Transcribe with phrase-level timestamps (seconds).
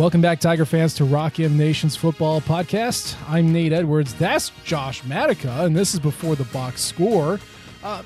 [0.00, 3.14] Welcome back, Tiger fans, to Rock M Nation's football podcast.
[3.28, 4.14] I'm Nate Edwards.
[4.14, 7.38] That's Josh Matejka, and this is before the box score.
[7.84, 8.02] Uh,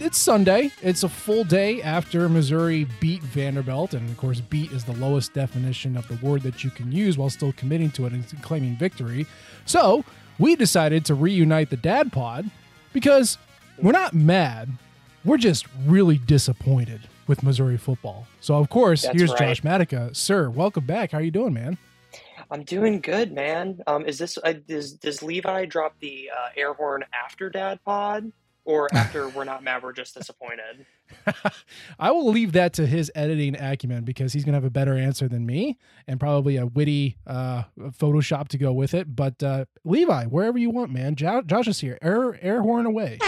[0.00, 0.72] it's Sunday.
[0.82, 5.34] It's a full day after Missouri beat Vanderbilt, and of course, beat is the lowest
[5.34, 8.76] definition of the word that you can use while still committing to it and claiming
[8.76, 9.24] victory.
[9.66, 10.04] So
[10.40, 12.50] we decided to reunite the Dad Pod
[12.92, 13.38] because
[13.80, 14.68] we're not mad.
[15.24, 18.26] We're just really disappointed with Missouri football.
[18.40, 19.54] So of course, That's here's right.
[19.54, 20.50] Josh Matejka, sir.
[20.50, 21.12] Welcome back.
[21.12, 21.78] How are you doing, man?
[22.50, 23.80] I'm doing good, man.
[23.86, 28.30] Um, is this uh, does does Levi drop the uh, air horn after Dad Pod
[28.64, 30.86] or after we're not mad, we're just disappointed?
[31.98, 34.94] I will leave that to his editing acumen because he's going to have a better
[34.96, 39.14] answer than me and probably a witty uh, Photoshop to go with it.
[39.14, 41.14] But uh, Levi, wherever you want, man.
[41.14, 41.98] Jo- Josh is here.
[42.02, 43.18] Air, air horn away.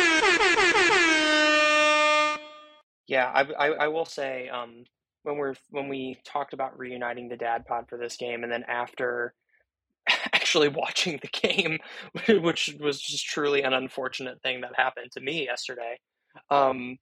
[3.08, 4.84] Yeah, I, I, I will say um,
[5.24, 8.64] when we're when we talked about reuniting the Dad Pod for this game, and then
[8.68, 9.34] after
[10.32, 11.78] actually watching the game,
[12.42, 15.98] which was just truly an unfortunate thing that happened to me yesterday.
[16.50, 16.98] Um,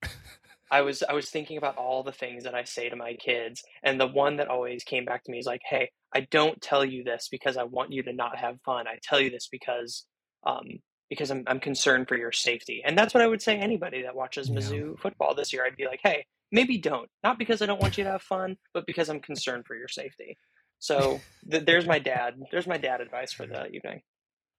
[0.71, 3.63] I was I was thinking about all the things that I say to my kids,
[3.83, 6.85] and the one that always came back to me is like, "Hey, I don't tell
[6.85, 8.87] you this because I want you to not have fun.
[8.87, 10.05] I tell you this because
[10.45, 14.01] um, because I'm I'm concerned for your safety." And that's what I would say anybody
[14.03, 14.55] that watches Yeah.
[14.59, 15.65] Mizzou football this year.
[15.65, 17.09] I'd be like, "Hey, maybe don't.
[17.23, 19.87] Not because I don't want you to have fun, but because I'm concerned for your
[19.87, 20.37] safety."
[20.79, 21.19] So
[21.51, 22.35] th- there's my dad.
[22.51, 24.01] There's my dad advice for the evening.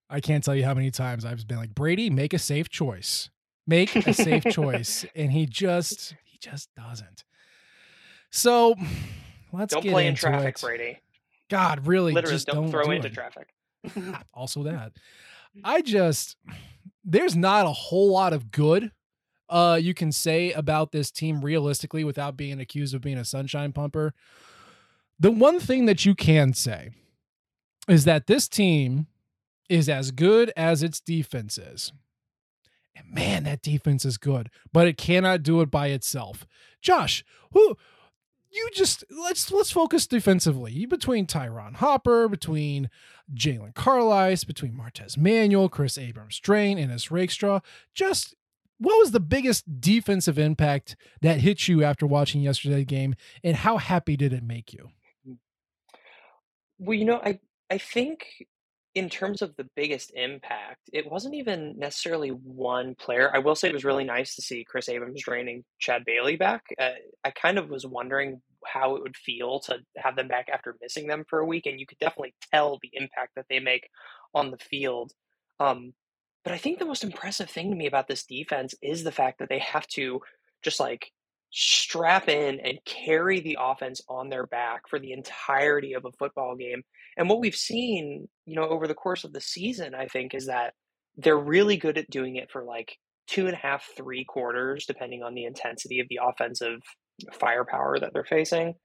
[0.09, 3.29] I can't tell you how many times I've been like, Brady, make a safe choice.
[3.67, 5.05] Make a safe choice.
[5.15, 7.23] And he just, he just doesn't.
[8.31, 8.73] So
[9.53, 10.61] let's Don't play in traffic, it.
[10.61, 10.99] Brady.
[11.49, 13.13] God, really, Literally, just don't, don't, throw do into it.
[13.13, 13.49] traffic.
[14.33, 14.93] also that
[15.63, 16.35] i just
[17.03, 18.91] there's not a whole lot of good
[19.49, 23.71] uh you can say about this team realistically without being accused of being a sunshine
[23.71, 24.13] pumper.
[25.19, 26.91] The one thing that you can say
[27.87, 29.07] is that this team
[29.67, 31.91] is as good as its defense is.
[32.95, 36.45] And man that defense is good but it cannot do it by itself.
[36.81, 37.75] Josh who
[38.51, 42.89] you just let's let's focus defensively between Ty'Ron Hopper, between
[43.33, 47.59] Jaylon Carlies, between Martez Manuel, Kris Abrams-Draine, and Ennis Rakestraw.
[47.93, 48.35] Just
[48.77, 53.77] what was the biggest defensive impact that hit you after watching yesterday's game, and how
[53.77, 54.89] happy did it make you?
[56.77, 57.39] Well, you know, I
[57.69, 58.25] I think
[58.95, 63.29] in terms of the biggest impact, it wasn't even necessarily one player.
[63.33, 66.63] I will say it was really nice to see Kris Abrams draining Chad Bailey back.
[66.79, 66.91] Uh,
[67.23, 71.07] I kind of was wondering how it would feel to have them back after missing
[71.07, 73.89] them for a week, and you could definitely tell the impact that they make
[74.33, 75.11] on the field.
[75.59, 75.93] Um,
[76.43, 79.39] but I think the most impressive thing to me about this defense is the fact
[79.39, 80.21] that they have to
[80.63, 81.11] just like
[81.51, 86.55] strap in and carry the offense on their back for the entirety of a football
[86.55, 86.83] game.
[87.17, 90.45] And what we've seen, you know, over the course of the season, I think, is
[90.45, 90.73] that
[91.17, 95.23] they're really good at doing it for like two and a half, three quarters, depending
[95.23, 96.79] on the intensity of the offensive
[97.33, 98.75] firepower that they're facing.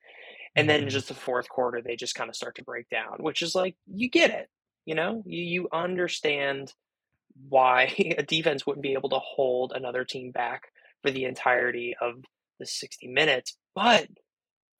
[0.56, 0.90] And then Mhm.
[0.90, 3.76] just the fourth quarter, they just kind of start to break down, which is like,
[3.86, 4.50] you get it.
[4.86, 6.72] You know, you, you understand
[7.48, 10.72] why a defense wouldn't be able to hold another team back
[11.02, 12.24] for the entirety of
[12.60, 14.08] the 60 minutes, but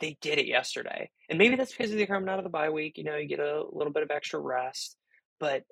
[0.00, 1.10] they did it yesterday.
[1.28, 2.98] And maybe that's because they're coming out of the bye week.
[2.98, 4.96] You know, you get a little bit of extra rest,
[5.40, 5.64] but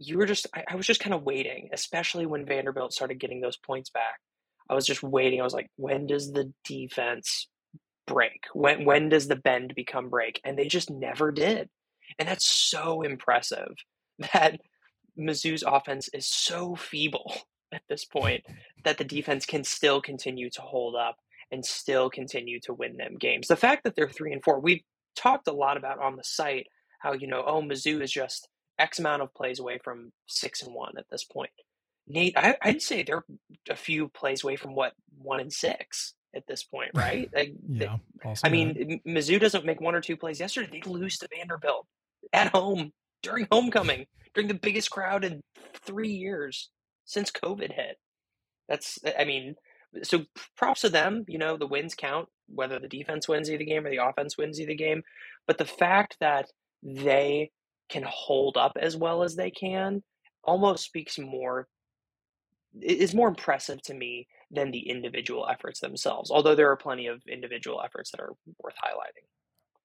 [0.00, 3.40] you were just, I, I was just kind of waiting, especially when Vanderbilt started getting
[3.40, 4.20] those points back.
[4.68, 5.40] I was just waiting.
[5.40, 7.48] I was like, when does the defense
[8.06, 8.44] break?
[8.52, 10.40] When when does the bend become break?
[10.44, 11.68] And they just never did.
[12.18, 13.74] And that's so impressive
[14.32, 14.60] that
[15.18, 17.34] Mizzou's offense is so feeble
[17.72, 18.44] at this point
[18.84, 21.16] that the defense can still continue to hold up
[21.50, 23.48] and still continue to win them games.
[23.48, 24.82] The fact that they're three and four, we've
[25.16, 26.66] talked a lot about on the site
[27.00, 28.48] how, you know, oh, Mizzou is just
[28.78, 31.50] X amount of plays away from six and one at this point.
[32.06, 33.24] Nate, I, I'd say they're
[33.70, 37.30] a few plays away from what one and six at this point, right?
[37.34, 40.80] Like, they- Yeah, also I mean, M- Mizzou doesn't make one or two plays yesterday.
[40.84, 41.86] They lose to Vanderbilt
[42.32, 42.92] at home
[43.22, 45.40] during homecoming, during the biggest crowd in
[45.84, 46.70] three years
[47.06, 47.96] since COVID hit.
[48.68, 49.54] That's, I mean,
[50.02, 50.24] so
[50.56, 51.24] props to them.
[51.28, 54.36] You know, the wins count, whether the defense wins you the game or the offense
[54.36, 55.02] wins you the game.
[55.46, 56.46] But the fact that
[56.82, 57.50] they
[57.88, 60.02] can hold up as well as they can
[60.42, 61.68] almost speaks more
[62.80, 66.30] is more impressive to me than the individual efforts themselves.
[66.30, 69.26] Although there are plenty of individual efforts that are worth highlighting.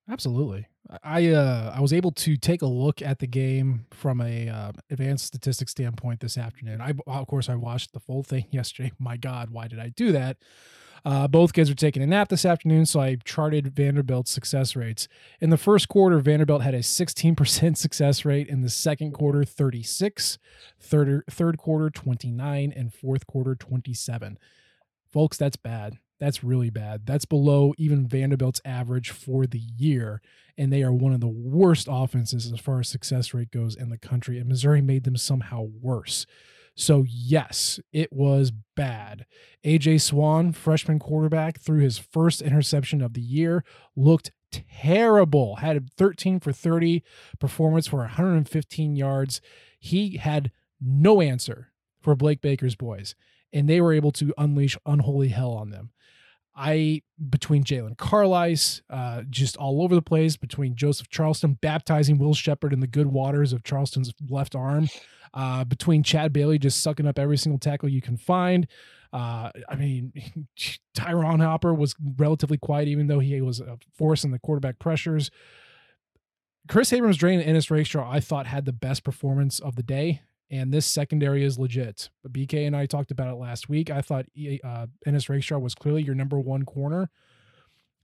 [0.10, 0.68] Absolutely.
[1.04, 4.72] I uh I was able to take a look at the game from a uh,
[4.90, 6.82] advanced statistics standpoint this afternoon.
[6.82, 8.92] I of course I watched the full thing yesterday.
[8.98, 10.38] My god, why did I do that?
[11.06, 15.08] Uh, both kids were taking a nap this afternoon, so I charted Vanderbilt's success rates.
[15.40, 18.48] In the first quarter, Vanderbilt had a 16% success rate.
[18.48, 20.38] In the second quarter, 36,
[20.80, 24.38] third, third quarter, 29, and fourth quarter, 27.
[25.12, 25.98] Folks, that's bad.
[26.20, 27.06] That's really bad.
[27.06, 30.22] That's below even Vanderbilt's average for the year.
[30.58, 33.90] And they are one of the worst offenses as far as success rate goes in
[33.90, 34.38] the country.
[34.38, 36.26] And Missouri made them somehow worse.
[36.80, 39.26] So, yes, it was bad.
[39.66, 43.66] AJ Swann, freshman quarterback, threw his first interception of the year,
[43.98, 45.58] looked terrible.
[45.58, 47.04] Had a 13 for 30
[47.38, 49.42] performance for 115 yards.
[49.78, 53.14] He had no answer for Blake Baker's boys,
[53.52, 55.92] and they were able to unleash unholy hell on them.
[56.56, 62.34] I between Jaylon Carlies, uh, just all over the place, between Joseph Charleston baptizing Will
[62.34, 64.88] Sheppard in the good waters of Charleston's left arm,
[65.34, 68.68] uh, between Chad Bailey just sucking up every single tackle you can find.
[69.12, 70.14] Uh, I mean,
[70.94, 75.32] Ty'Ron Hopper was relatively quiet, even though he was a force in the quarterback pressures.
[76.68, 80.22] Kris Abrams-Draine and Ennis Rakestraw, I thought, had the best performance of the day
[80.52, 82.10] and this secondary is legit.
[82.24, 83.90] But BK and I talked about it last week.
[83.92, 84.26] I thought
[84.64, 87.10] uh, Ennis Rakestraw was clearly your number one corner.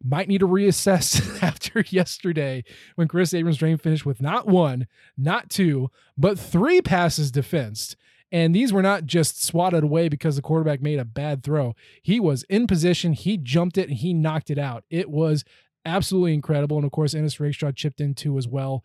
[0.07, 2.63] Might need to reassess after yesterday
[2.95, 4.87] when Kris Abrams-Draine finished with not one,
[5.17, 7.95] not two, but three passes defensed.
[8.31, 11.75] And these were not just swatted away because the quarterback made a bad throw.
[12.01, 14.83] He was in position, he jumped it, and he knocked it out.
[14.89, 15.43] It was
[15.85, 16.77] absolutely incredible.
[16.77, 18.83] And of course, Ennis Rakestraw chipped in too as well.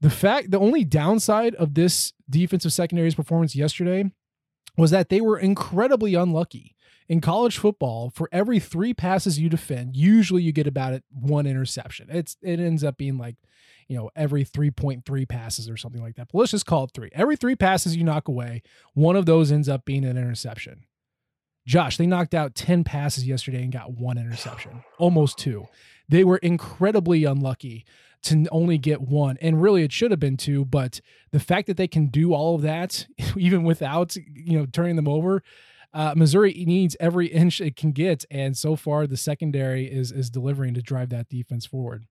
[0.00, 4.10] The fact, the only downside of this defensive secondary's performance yesterday
[4.76, 6.74] was that they were incredibly unlucky.
[7.08, 11.46] In college football, for every three passes you defend, usually you get about it one
[11.46, 12.08] interception.
[12.10, 13.36] It's it ends up being like,
[13.88, 16.28] you know, every 3.3 passes or something like that.
[16.32, 17.10] But let's just call it three.
[17.12, 18.62] Every three passes you knock away,
[18.94, 20.84] one of those ends up being an interception.
[21.66, 25.66] Josh, they knocked out 10 passes yesterday and got one interception, almost two.
[26.08, 27.84] They were incredibly unlucky
[28.24, 29.36] to only get one.
[29.40, 30.64] And really, it should have been two.
[30.64, 33.06] But the fact that they can do all of that,
[33.36, 35.42] even without you know turning them over,
[35.94, 38.24] uh, Missouri needs every inch it can get.
[38.30, 42.06] And so far, the secondary is is delivering to drive that defense forward.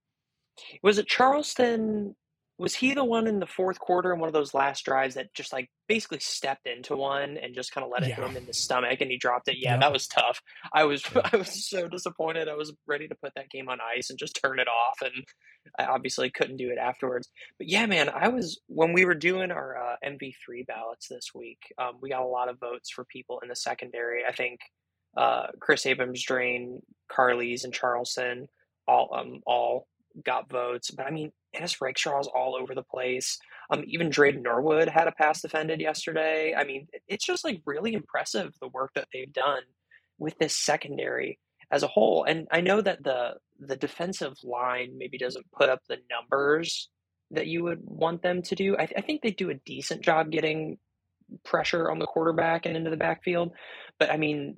[0.82, 2.16] Was it Charleston
[2.56, 5.34] was he the one in the fourth quarter in one of those last drives that
[5.34, 8.14] just like basically stepped into one and just kind of let it yeah.
[8.14, 9.56] hit him in the stomach and he dropped it?
[9.58, 9.80] Yeah, yep.
[9.80, 10.40] that was tough.
[10.72, 11.02] I was
[11.32, 12.48] I was so disappointed.
[12.48, 15.24] I was ready to put that game on ice and just turn it off, and
[15.78, 17.28] I obviously couldn't do it afterwards.
[17.58, 21.58] But yeah, man, I was when we were doing our uh, MV3 ballots this week.
[21.78, 24.22] Um, we got a lot of votes for people in the secondary.
[24.24, 24.60] I think
[25.16, 28.46] uh, Kris Abrams, Draine, Carlies, and Charleston
[28.86, 29.88] all um all
[30.24, 30.90] got votes.
[30.90, 33.38] But I mean, Ennis Rakestraw's all over the place.
[33.70, 36.54] Um, even Dreyden Norwood had a pass defended yesterday.
[36.56, 39.62] I mean, it's just like really impressive the work that they've done
[40.18, 41.38] with this secondary
[41.70, 42.24] as a whole.
[42.24, 46.88] And I know that the the defensive line maybe doesn't put up the numbers
[47.30, 48.74] that you would want them to do.
[48.74, 50.78] I, th- I think they do a decent job getting
[51.44, 53.52] pressure on the quarterback and into the backfield.
[53.98, 54.56] But I mean,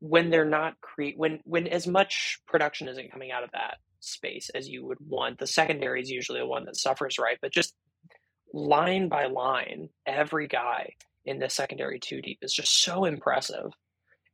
[0.00, 4.50] when they're not create when when as much production isn't coming out of that space
[4.54, 5.38] as you would want.
[5.38, 7.38] The secondary is usually the one that suffers, right?
[7.40, 7.74] But just
[8.52, 13.72] line by line, every guy in the secondary two deep is just so impressive.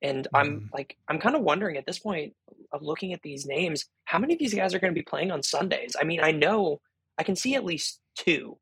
[0.02, 0.26] And.
[0.34, 0.66] I'm mm-hmm.
[0.72, 2.34] like, I'm kind of wondering at this point
[2.72, 5.30] of looking at these names, how many of these guys are going to be playing
[5.30, 5.94] on Sundays?
[6.00, 6.80] I mean, I know
[7.18, 8.56] I can see at least two,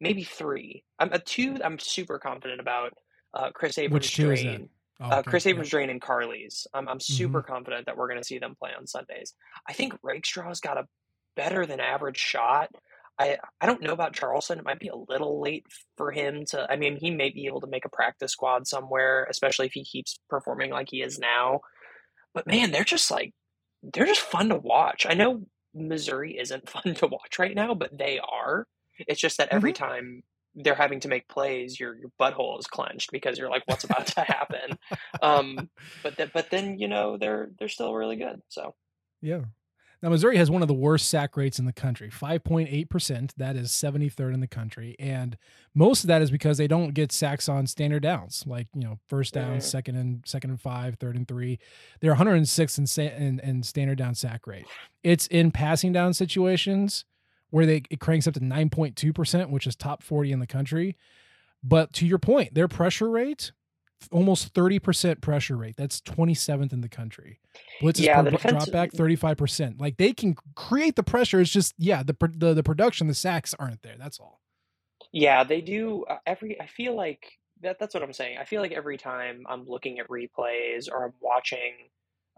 [0.00, 0.82] maybe three.
[0.98, 1.58] I'm a two.
[1.62, 2.92] I'm super confident about
[3.34, 3.94] uh, Kris Abrams.
[3.94, 4.62] Which two is that?
[5.00, 6.66] Oh, uh, Kris Abrams-Draine and Carlies.
[6.74, 7.52] I'm, I'm super mm-hmm.
[7.52, 9.34] confident that we're going to see them play on Sundays.
[9.66, 10.86] I think Rakestraw's got a
[11.36, 12.68] better than average shot.
[13.18, 14.58] I I don't know about Charleston.
[14.58, 15.66] It might be a little late
[15.96, 16.70] for him to.
[16.70, 19.84] I mean, he may be able to make a practice squad somewhere, especially if he
[19.84, 21.60] keeps performing like he is now.
[22.34, 23.32] But man, they're just like
[23.82, 25.06] they're just fun to watch.
[25.08, 25.42] I know
[25.74, 28.66] Missouri isn't fun to watch right now, but they are.
[28.98, 29.84] It's just that every mm-hmm.
[29.84, 30.22] time
[30.54, 34.06] they're having to make plays, your your butthole is clenched because you're like, what's about
[34.08, 34.78] to happen?
[35.22, 35.70] Um,
[36.02, 38.40] but but then you know they're they're still really good.
[38.48, 38.74] So
[39.20, 39.42] yeah.
[40.02, 42.88] Now Missouri has one of the worst sack rates in the country, five point eight
[42.88, 43.34] percent.
[43.36, 45.36] That is seventy third in the country, and
[45.74, 48.98] most of that is because they don't get sacks on standard downs, like you know
[49.08, 49.62] first down, mm.
[49.62, 51.58] second and second and five, third and three.
[52.00, 54.66] They're one hundred and six in, in in standard down sack rate.
[55.02, 57.04] It's in passing down situations
[57.50, 60.96] where they it cranks up to 9.2%, which is top 40 in the country.
[61.62, 63.52] But to your point, their pressure rate,
[64.10, 65.76] almost 30% pressure rate.
[65.76, 67.38] That's 27th in the country.
[67.82, 69.80] Blitzes yeah, per drop back 35%.
[69.80, 71.40] Like they can create the pressure.
[71.40, 73.96] It's just, yeah, the, the, the production, the sacks aren't there.
[73.98, 74.40] That's all.
[75.12, 77.26] Yeah, they do uh, every, I feel like
[77.62, 78.38] that, that's what I'm saying.
[78.38, 81.72] I feel like every time I'm looking at replays or I'm watching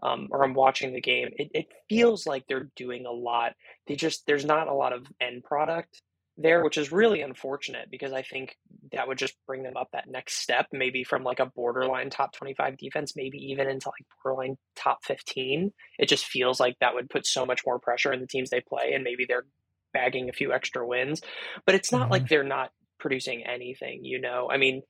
[0.03, 3.53] um, or I'm watching the game, it, it feels like they're doing a lot.
[3.87, 6.01] They just there's not a lot of end product
[6.37, 8.57] there, which is really unfortunate because I think
[8.91, 12.33] that would just bring them up that next step, maybe from like a borderline top
[12.33, 15.71] 25 defense, maybe even into like borderline top 15.
[15.99, 18.61] It just feels like that would put so much more pressure in the teams they
[18.61, 19.45] play, and maybe they're
[19.93, 21.21] bagging a few extra wins.
[21.65, 22.11] But it's not mm-hmm.
[22.11, 24.49] like they're not producing anything, you know?
[24.51, 24.81] I mean,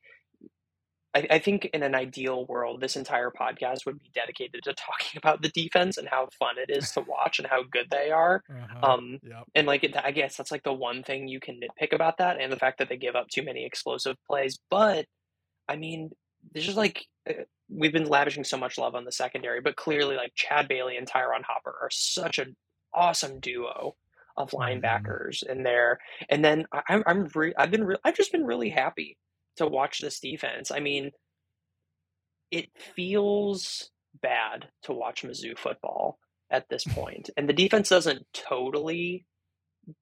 [1.15, 5.17] I, I, think in an ideal world, this entire podcast would be dedicated to talking
[5.17, 8.43] about the defense and how fun it is to watch and how good they are.
[8.49, 8.93] Uh-huh.
[8.93, 9.43] Um, yep.
[9.55, 12.51] And like, I guess that's like the one thing you can nitpick about that, and
[12.51, 14.59] the fact that they give up too many explosive plays.
[14.69, 15.05] But
[15.67, 16.11] I mean,
[16.51, 20.15] there's just like uh, we've been lavishing so much love on the secondary, but clearly,
[20.15, 22.55] like Chad Bailey and Ty'Ron Hopper are such an
[22.93, 23.95] awesome duo
[24.37, 24.85] of mm-hmm.
[24.85, 25.99] linebackers in there.
[26.29, 29.17] And then I, I'm re- I've been re- I've just been really happy
[29.57, 30.71] to watch this defense.
[30.71, 31.11] I mean,
[32.51, 33.89] it feels
[34.21, 36.19] bad to watch Mizzou football
[36.51, 39.25] at this point, and the defense doesn't totally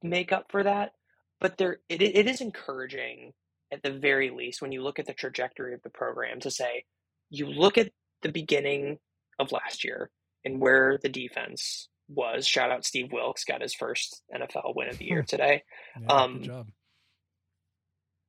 [0.04, 0.92] make up for that.
[1.40, 3.34] But there, it, it is encouraging
[3.72, 6.84] at the very least when you look at the trajectory of the program to say
[7.30, 7.92] you look at
[8.22, 9.00] the beginning
[9.40, 10.12] of last year
[10.46, 12.46] and where the defense was.
[12.46, 15.64] Shout out Steve Wilks, got his first NFL win of the year today.
[16.00, 16.68] Yeah, um, good job.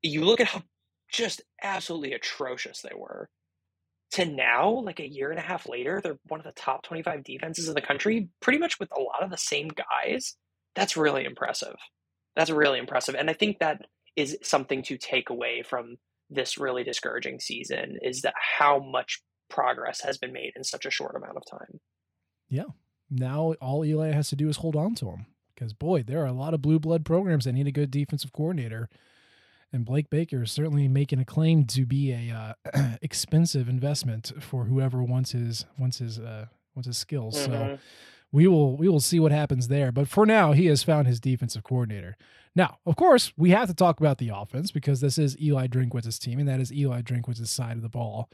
[0.02, 0.62] You look at how
[1.12, 3.28] just absolutely atrocious they were.
[4.12, 7.24] To now, like a year and a half later, they're one of the top 25
[7.24, 10.36] defenses in the country, pretty much with a lot of the same guys.
[10.74, 11.76] That's really impressive.
[12.36, 13.14] That's really impressive.
[13.14, 13.82] And I think that
[14.16, 15.96] is something to take away from
[16.28, 20.90] this really discouraging season is that how much progress has been made in such a
[20.90, 21.80] short amount of time.
[22.48, 22.70] Yeah.
[23.10, 26.26] Now all Eli has to do is hold on to him because boy, there are
[26.26, 28.88] a lot of blue blood programs that need a good defensive coordinator
[29.72, 34.64] and Blake Baker is certainly making a claim to be a uh, expensive investment for
[34.64, 37.36] whoever wants his wants his uh, wants his skills.
[37.36, 37.52] Mm-hmm.
[37.52, 37.78] So
[38.32, 39.92] we will we will see what happens there.
[39.92, 42.16] But for now, he has found his defensive coordinator.
[42.54, 46.18] Now, of course, we have to talk about the offense because this is Eli Drinkwitz's
[46.18, 48.28] team, and that is Eli Drinkwitz's side of the ball.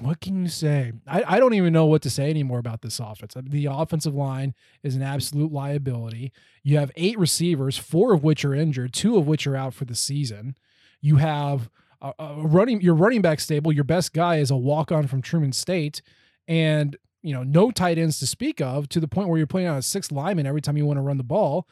[0.00, 0.92] What can you say?
[1.06, 3.34] I, I don't even know what to say anymore about this offense.
[3.36, 6.32] The offensive line is an absolute liability.
[6.62, 9.84] You have eight receivers, four of which are injured, two of which are out for
[9.84, 10.56] the season.
[11.00, 11.70] You have
[12.00, 13.72] a, a running your running back stable.
[13.72, 16.02] Your best guy is a walk on from Truman State,
[16.48, 18.88] and you know no tight ends to speak of.
[18.90, 21.02] To the point where you're playing on a sixth lineman every time you want to
[21.02, 21.68] run the ball.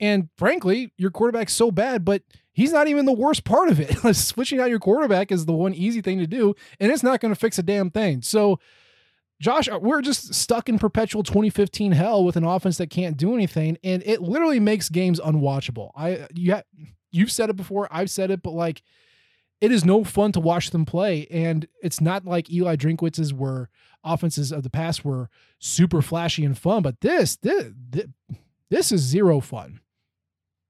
[0.00, 4.14] And frankly, your quarterback's so bad, but he's not even the worst part of it.
[4.16, 7.32] Switching out your quarterback is the one easy thing to do, and it's not going
[7.32, 8.22] to fix a damn thing.
[8.22, 8.60] So,
[9.40, 13.34] Josh, uh, we're just stuck in perpetual 2015 hell with an offense that can't do
[13.34, 15.90] anything, and it literally makes games unwatchable.
[15.96, 16.62] I you ha-
[17.10, 18.82] you've said it before, I've said it, but like
[19.60, 23.68] it is no fun to watch them play, and it's not like Eli Drinkwitz's were
[24.04, 25.28] offenses of the past were
[25.58, 27.72] super flashy and fun, but this this
[28.70, 29.80] this is zero fun.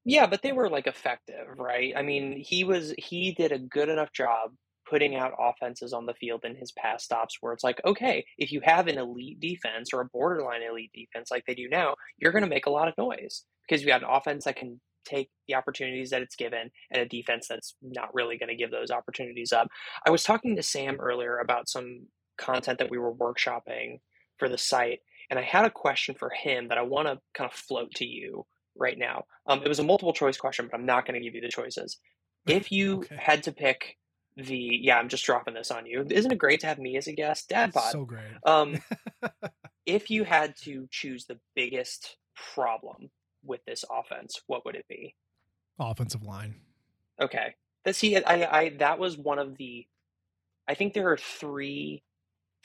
[0.08, 1.92] Yeah, but they were like effective, right?
[1.94, 4.52] I mean, he was he did a good enough job
[4.88, 8.50] putting out offenses on the field in his past stops where it's like, okay, if
[8.50, 12.32] you have an elite defense or a borderline elite defense like they do now, you're
[12.32, 15.28] going to make a lot of noise because you have an offense that can take
[15.46, 18.90] the opportunities that it's given and a defense that's not really going to give those
[18.90, 19.68] opportunities up.
[20.06, 22.06] I was talking to Sam earlier about some
[22.38, 24.00] content that we were workshopping
[24.38, 27.50] for the site, and I had a question for him that I want to kind
[27.50, 28.46] of float to you
[28.78, 29.24] right now.
[29.46, 31.48] Um, it was a multiple choice question, but I'm not going to give you the
[31.48, 31.98] choices.
[32.46, 33.16] If you okay.
[33.18, 33.96] had to pick
[34.36, 36.06] the, yeah, I'm just dropping this on you.
[36.08, 37.48] Isn't it great to have me as a guest?
[37.48, 37.92] Dad pod.
[37.92, 38.22] So great.
[38.44, 38.78] Um,
[39.86, 42.16] if you had to choose the biggest
[42.54, 43.10] problem
[43.44, 45.14] with this offense, what would it be?
[45.78, 46.56] Offensive line.
[47.20, 47.54] Okay.
[47.84, 49.86] That see, I, I that was one of the.
[50.68, 52.02] I think there are three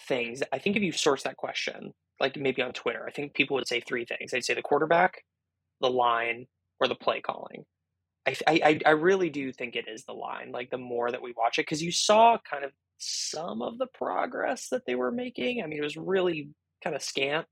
[0.08, 0.43] things.
[0.51, 3.67] I think if you source that question, like maybe on Twitter, I think people would
[3.67, 4.32] say three things.
[4.32, 5.24] They'd say the quarterback,
[5.82, 6.48] the line
[6.80, 7.65] or the play calling.
[8.25, 10.51] I, I, I really do think it is the line.
[10.51, 13.88] Like the more that we watch it, because you saw kind of some of the
[13.88, 15.62] progress that they were making.
[15.62, 16.50] I mean, it was really
[16.84, 17.46] kind of scant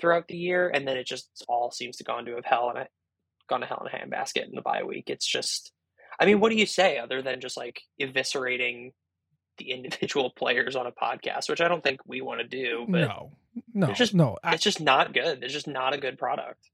[0.00, 2.78] throughout the year, and then it just all seems to go into a hell and
[2.78, 2.88] a
[3.48, 5.08] gone to hell in a handbasket in the bye week.
[5.08, 5.72] It's just,
[6.20, 8.92] I mean, what do you say other than just like eviscerating
[9.58, 12.86] the individual players on a podcast, which I don't think we want to do.
[12.88, 13.32] But no,
[13.72, 14.36] no, it's just no.
[14.44, 15.42] It's just not good.
[15.42, 16.68] It's just not a good product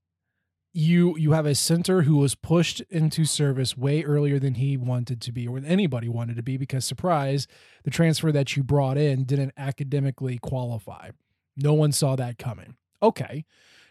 [0.77, 5.21] you you have a center who was pushed into service way earlier than he wanted
[5.23, 7.47] to be or than anybody wanted to be because surprise
[7.85, 11.11] the transfer that you brought in didn't academically qualify
[11.57, 13.45] no one saw that coming okay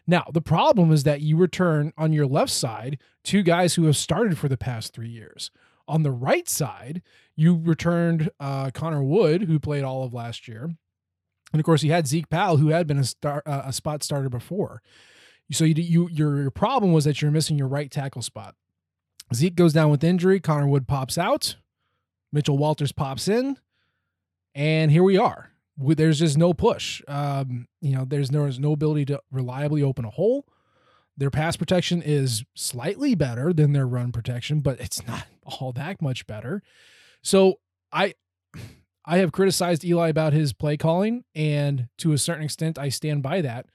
[0.05, 3.95] now the problem is that you return on your left side two guys who have
[3.97, 5.49] started for the past three years
[5.87, 7.01] On the right side,
[7.35, 10.63] you returned uh, Connor Wood, who played all of last year.
[11.51, 14.03] And of course, you had Zeke Powell, who had been a, star, uh, a spot
[14.03, 14.81] starter before.
[15.51, 18.55] So you, you your, problem was that you're missing your right tackle spot.
[19.33, 20.39] Zeke goes down with injury.
[20.39, 21.55] Connor Wood pops out.
[22.31, 23.57] Mitchell Walters pops in.
[24.55, 25.51] And here we are.
[25.77, 27.01] There's just no push.
[27.07, 30.45] Um, you know, there's, there's no ability to reliably open a hole.
[31.17, 36.01] Their pass protection is slightly better than their run protection, but it's not all that
[36.01, 36.61] much better.
[37.21, 37.59] So
[37.91, 38.15] I
[39.05, 43.21] I have criticized Eli about his play calling, and to a certain extent, I stand
[43.21, 43.65] by that.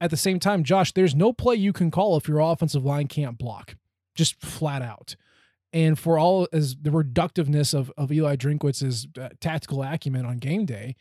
[0.00, 3.06] At the same time, Josh, there's no play you can call if your offensive line
[3.06, 3.76] can't block,
[4.14, 5.16] just flat out.
[5.72, 10.66] And for all as the reductiveness of, of Eli Drinkwitz's uh, tactical acumen on game
[10.66, 10.94] day,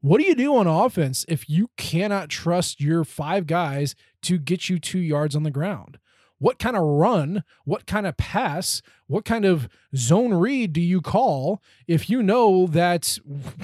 [0.00, 4.68] what do you do on offense if you cannot trust your five guys to get
[4.68, 5.98] you two yards on the ground?
[6.38, 11.00] What kind of run, what kind of pass, what kind of zone read do you
[11.00, 13.18] call if you know that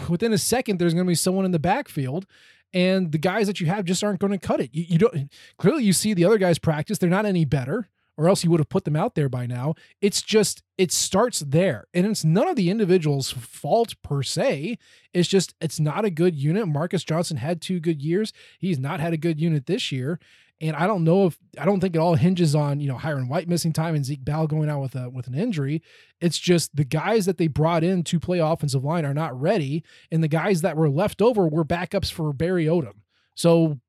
[0.08, 2.26] within a second there's going to be someone in the backfield
[2.72, 4.70] and the guys that you have just aren't going to cut it?
[4.72, 8.28] You, you don't clearly you see the other guys practice, they're not any better or
[8.28, 9.74] else you would have put them out there by now.
[10.00, 11.86] It's just it starts there.
[11.94, 14.78] And it's none of the individual's fault per se.
[15.12, 16.68] It's just it's not a good unit.
[16.68, 18.32] Marcus Johnson had two good years.
[18.58, 20.18] He's not had a good unit this year.
[20.62, 23.28] And I don't know if I don't think it all hinges on, you know, Hyrin
[23.28, 25.82] White missing time and Zeke Bell going out with a with an injury.
[26.20, 29.82] It's just the guys that they brought in to play offensive line are not ready.
[30.12, 33.00] And the guys that were left over were backups for Barry Odom.
[33.34, 33.80] So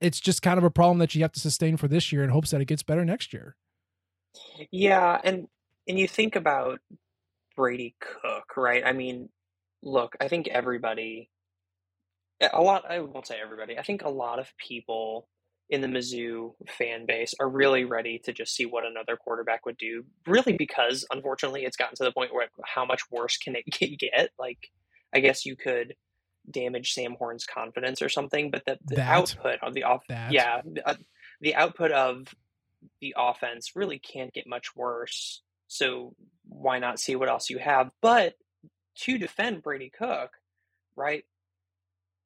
[0.00, 2.30] it's just kind of a problem that you have to sustain for this year in
[2.30, 3.56] hopes that it gets better next year.
[4.70, 5.48] Yeah, and
[5.88, 6.80] and you think about
[7.56, 8.82] Brady Cook, right?
[8.84, 9.30] I mean,
[9.82, 11.30] look, I think everybody
[12.52, 13.78] a lot I won't say everybody.
[13.78, 15.28] I think a lot of people
[15.70, 19.76] in the Mizzou fan base are really ready to just see what another quarterback would
[19.76, 20.04] do.
[20.26, 23.66] Really because unfortunately it's gotten to the point where how much worse can it
[23.98, 24.30] get?
[24.38, 24.70] Like
[25.14, 25.94] I guess you could
[26.50, 28.50] damage Sam Horn's confidence or something.
[28.50, 30.32] But the, the output of the off, that.
[30.32, 30.94] yeah, the, uh,
[31.40, 32.34] the output of
[33.00, 35.42] the offense really can't get much worse.
[35.66, 36.14] So
[36.48, 37.90] why not see what else you have?
[38.00, 38.34] But
[39.00, 40.30] to defend Brady Cook,
[40.96, 41.24] right?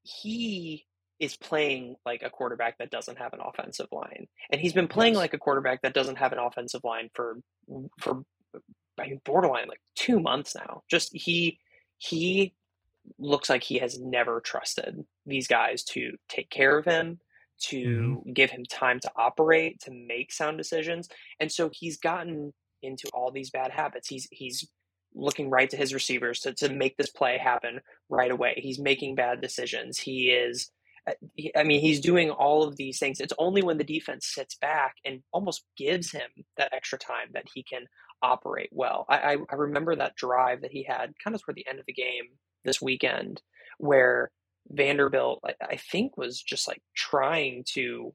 [0.03, 0.87] He
[1.23, 5.13] is playing like a quarterback that doesn't have an offensive line, and he's been playing
[5.13, 5.21] yes.
[5.21, 7.39] like a quarterback that doesn't have an offensive line for
[8.01, 8.25] for
[8.99, 10.83] I mean borderline like two months now.
[10.91, 11.61] Just he
[11.99, 12.55] he
[13.21, 17.21] looks like he has never trusted these guys to take care of him,
[17.67, 18.33] to mm-hmm.
[18.33, 21.09] give him time to operate, to make sound decisions.
[21.39, 24.09] And so he's gotten into all these bad habits.
[24.09, 24.69] He's he's
[25.15, 28.55] looking right to his receivers to, to make this play happen right away.
[28.57, 29.99] He's making bad decisions.
[29.99, 30.73] He is
[31.09, 31.13] Uh,
[31.57, 33.21] I mean, he's doing all of these things.
[33.21, 37.47] It's only when the defense sits back and almost gives him that extra time that
[37.53, 37.87] he can
[38.23, 39.05] operate well.
[39.09, 41.87] I, I, I remember that drive that he had kind of toward the end of
[41.87, 42.25] the game
[42.65, 43.43] this weekend
[43.79, 44.31] where
[44.69, 48.15] Vanderbilt, I, I think, was just like trying to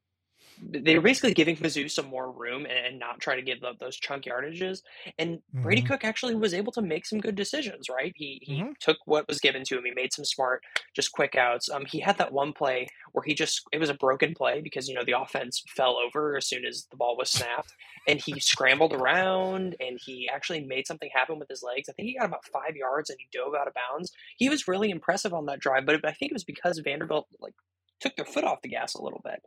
[0.62, 3.80] they were basically giving Mizzou some more room and, and not try to give up
[3.80, 4.82] those chunk yardages.
[5.18, 5.64] And mm-hmm.
[5.64, 8.14] Brady Cook actually was able to make some good decisions, right?
[8.16, 8.72] He he mm-hmm.
[8.80, 9.86] took what was given to him.
[9.86, 10.64] He made some smart,
[10.96, 11.70] just quick outs.
[11.70, 14.88] Um, he had that one play where he just it was a broken play because
[14.88, 17.74] you know the offense fell over as soon as the ball was snapped,
[18.08, 21.90] and he scrambled around and he actually made something happen with his legs.
[21.90, 24.12] I think he got about five yards and he dove out of bounds.
[24.38, 27.54] He was really impressive on that drive, but I think it was because Vanderbilt like
[28.00, 29.42] took their foot off the gas a little bit.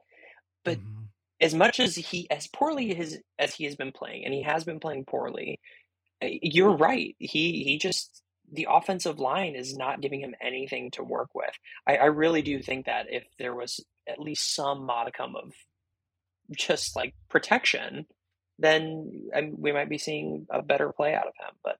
[0.64, 0.99] But mm-hmm.
[1.40, 4.64] As much as he, as poorly as as he has been playing, and he has
[4.64, 5.60] been playing poorly,
[6.20, 7.16] eh, you're right.
[7.18, 8.22] He he just
[8.52, 11.52] the offensive line is not giving him anything to work with.
[11.86, 15.52] I, I really do think that if there was at least some modicum of
[16.50, 18.06] just like protection,
[18.58, 21.54] then I we might be seeing a better play out of him.
[21.64, 21.76] But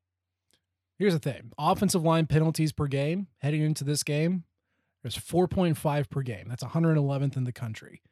[0.99, 4.45] here's the thing: offensive line penalties per game heading into this game.
[5.03, 6.45] There's 4.5 per game.
[6.47, 8.03] That's 111th in the country.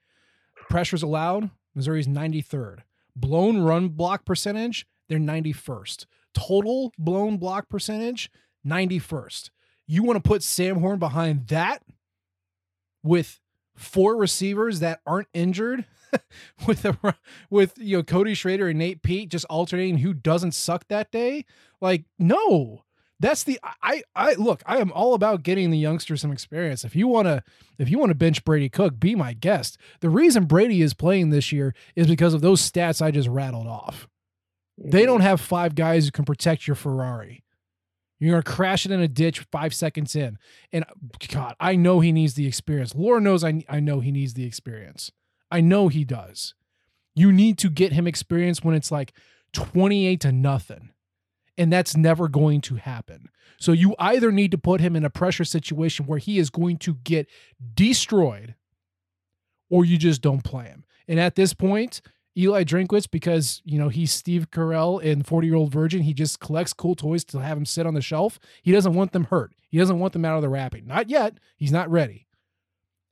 [0.69, 2.81] Pressures allowed, Missouri's 93rd.
[3.17, 6.07] Blown run block percentage, they're 91st.
[6.35, 8.31] Total blown block percentage,
[8.67, 9.51] 91st.
[9.87, 11.83] You want to put Sam Horn behind that
[13.03, 13.41] with
[13.75, 15.85] four receivers that aren't injured
[16.67, 17.17] with a,
[17.51, 21.45] with you know Cody Schrader and Nate Peat just alternating who doesn't suck that day?
[21.81, 22.85] Like no
[23.21, 26.85] that's the I I look, I am all about getting the youngsters some experience.
[26.85, 27.43] If you want to
[27.79, 29.79] if you want to bench Brady Cook, be my guest.
[30.01, 33.67] The reason Brady is playing this year is because of those stats I just rattled
[33.67, 34.09] off.
[34.77, 37.43] They don't have five guys who can protect your Ferrari.
[38.21, 40.39] You're going to crash it in a ditch 5 seconds in.
[40.73, 40.85] And
[41.29, 42.95] god, I know he needs the experience.
[42.95, 45.11] Laura knows I I know he needs the experience.
[45.51, 46.55] I know he does.
[47.15, 49.13] You need to get him experience when it's like
[49.53, 50.91] 28 to nothing
[51.59, 53.29] And that's never going to happen.
[53.59, 56.79] So you either need to put him in a pressure situation where he is going
[56.79, 57.27] to get
[57.75, 58.55] destroyed
[59.69, 60.85] or you just don't play him.
[61.09, 62.01] And at this point,
[62.37, 66.39] Eli Drinkwitz, because you know he's Steve Carell in 40 Year Old Virgin, he just
[66.39, 68.39] collects cool toys to have him sit on the shelf.
[68.63, 69.53] He doesn't want them hurt.
[69.69, 70.87] He doesn't want them out of the wrapping.
[70.87, 71.39] Not yet.
[71.57, 72.28] He's not ready.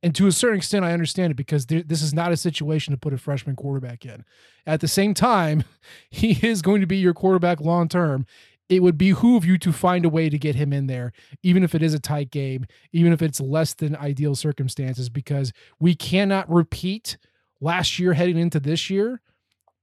[0.02, 2.98] And to a certain extent, I understand it because this is not a situation to
[2.98, 4.24] put a freshman quarterback in.
[4.66, 5.64] At the same time,
[6.10, 8.26] he is going to be your quarterback long term.
[8.68, 11.74] It would behoove you to find a way to get him in there, even if
[11.74, 16.50] it is a tight game, even if it's less than ideal circumstances, because we cannot
[16.50, 17.16] repeat
[17.60, 19.20] last year heading into this year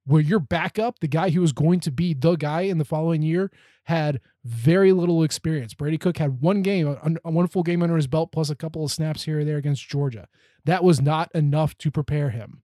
[0.06, 3.22] where your backup, the guy who was going to be the guy in the following
[3.22, 3.52] year,
[3.86, 5.74] had very little experience.
[5.74, 8.84] Brady Cook had one game, uh, one full game under his belt, plus a couple
[8.84, 10.28] of snaps here or there against Georgia.
[10.66, 12.64] That was not enough to prepare him.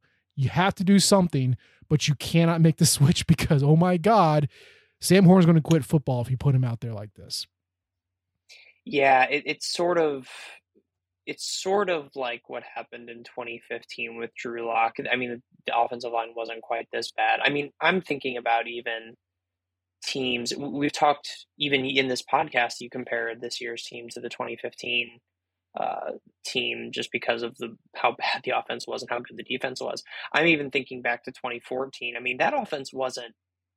[0.35, 1.57] you have to do something,
[1.89, 4.49] but you cannot make the switch because, oh my God,
[4.99, 7.47] Sam Horn's going to quit football if you put him out there like this.
[8.85, 10.27] Yeah, it, it's sort of
[11.27, 14.95] it's sort of like what happened in 2015 with Drew Lock.
[15.11, 17.39] I mean, the offensive line wasn't quite this bad.
[17.43, 19.15] I mean, I'm thinking about even
[20.03, 20.53] teams.
[20.57, 22.75] We've talked even in this podcast.
[22.79, 25.19] You compare this year's team to the 2015
[25.79, 26.11] uh,
[26.45, 29.81] team just because of the how bad the offense was and how good the defense
[29.81, 30.03] was.
[30.33, 32.15] I'm even thinking back to 2014.
[32.17, 33.33] I mean, that offense wasn't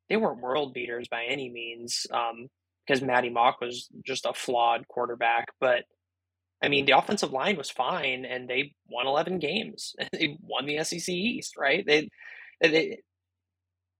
[0.09, 2.49] they weren't world beaters by any means um,
[2.87, 5.47] because Maty Mauk was just a flawed quarterback.
[5.61, 5.85] But
[6.63, 9.95] I mean, the offensive line was fine, and they won 11 games.
[10.13, 11.85] they won the SEC East, right?
[11.87, 12.09] They,
[12.63, 12.99] they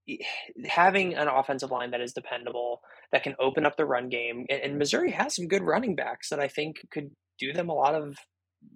[0.65, 2.81] having an offensive line that is dependable
[3.11, 6.39] that can open up the run game and missouri has some good running backs that
[6.39, 8.17] i think could do them a lot of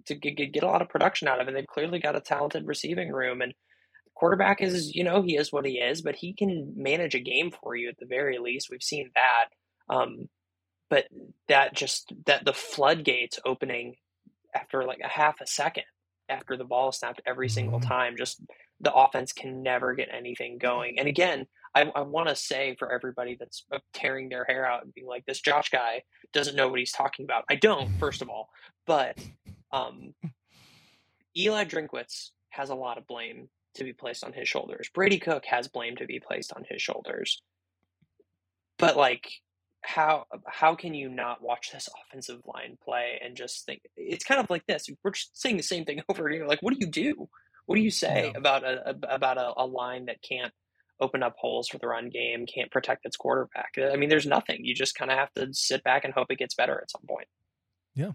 [0.06, 2.66] to get, get a lot of production out of and They've clearly got a talented
[2.66, 3.54] receiving room and
[4.14, 7.50] quarterback is, you know, he is what he is, but he can manage a game
[7.50, 8.68] for you at the very least.
[8.70, 9.94] We've seen that.
[9.94, 10.28] Um,
[10.90, 11.06] but
[11.48, 13.94] that just that the floodgates opening
[14.54, 15.84] after like a half a second
[16.28, 17.88] after the ball snapped every single mm-hmm.
[17.88, 18.42] time, just
[18.80, 20.98] the offense can never get anything going.
[20.98, 24.82] And again, I, I want to say for everybody that's uh, tearing their hair out
[24.84, 26.02] and being like, this Josh guy
[26.32, 27.44] doesn't know what he's talking about.
[27.48, 28.48] I don't, first of all.
[28.86, 29.18] But
[29.72, 30.14] um,
[31.36, 34.90] Eli Drinkwitz has a lot of blame to be placed on his shoulders.
[34.92, 37.40] Brady Cook has blame to be placed on his shoulders.
[38.78, 39.30] But like
[39.82, 44.40] how how can you not watch this offensive line play and just think it's kind
[44.40, 46.86] of like this we're just saying the same thing over here like what do you
[46.86, 47.28] do
[47.66, 48.38] what do you say yeah.
[48.38, 50.52] about a, about a, a line that can't
[51.00, 53.74] open up holes for the run game, can't protect its quarterback.
[53.78, 54.64] I mean, there's nothing.
[54.64, 57.02] You just kind of have to sit back and hope it gets better at some
[57.08, 57.28] point.
[57.94, 58.12] Yeah.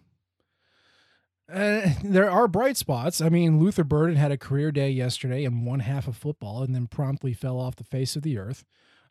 [1.52, 3.22] Uh, there are bright spots.
[3.22, 6.74] I mean, Luther Burden had a career day yesterday in one half of football and
[6.74, 8.66] then promptly fell off the face of the earth.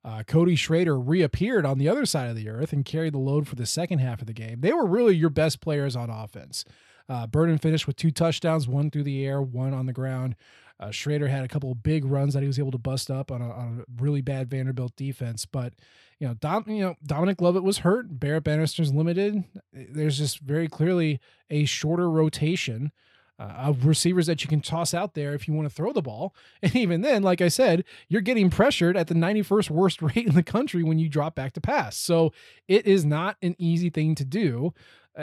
[0.05, 3.49] Uh, Cody Schrader reappeared on the other side of the earth and carried the load
[3.49, 4.61] for the second half of the game.
[4.61, 6.65] They were really your best players on offense.
[7.09, 10.37] Uh, Burden finished with two touchdowns, one through the air, one on the ground.
[10.81, 13.41] Uh, Schrader had a couple big runs that he was able to bust up on
[13.41, 15.75] a, on a really bad Vanderbilt defense, but
[16.19, 18.19] you know, Dom, you know, Dominic Lovett was hurt.
[18.19, 19.45] Barrett Bannister's limited.
[19.73, 22.93] There's just very clearly a shorter rotation
[23.39, 26.03] uh, of receivers that you can toss out there if you want to throw the
[26.03, 26.35] ball.
[26.63, 30.35] And even then, like I said, you're getting pressured at the 91st worst rate in
[30.35, 31.97] the country when you drop back to pass.
[31.97, 32.33] So
[32.69, 34.73] it is not an easy thing to do.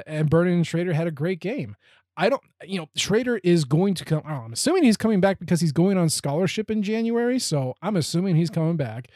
[0.06, 1.76] And Burden and Schrader had a great game.
[2.22, 4.22] I don't, you know, Schrader is going to come.
[4.24, 7.40] I'm assuming he's coming back because he's going on scholarship in January.
[7.40, 9.08] So I'm assuming he's coming back.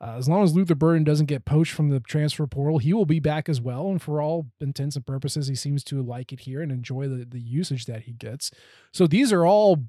[0.00, 3.06] Uh, as long as Luther Burden doesn't get poached from the transfer portal, he will
[3.06, 3.88] be back as well.
[3.88, 7.24] And for all intents and purposes, he seems to like it here and enjoy the,
[7.24, 8.50] the usage that he gets.
[8.92, 9.84] So these are all,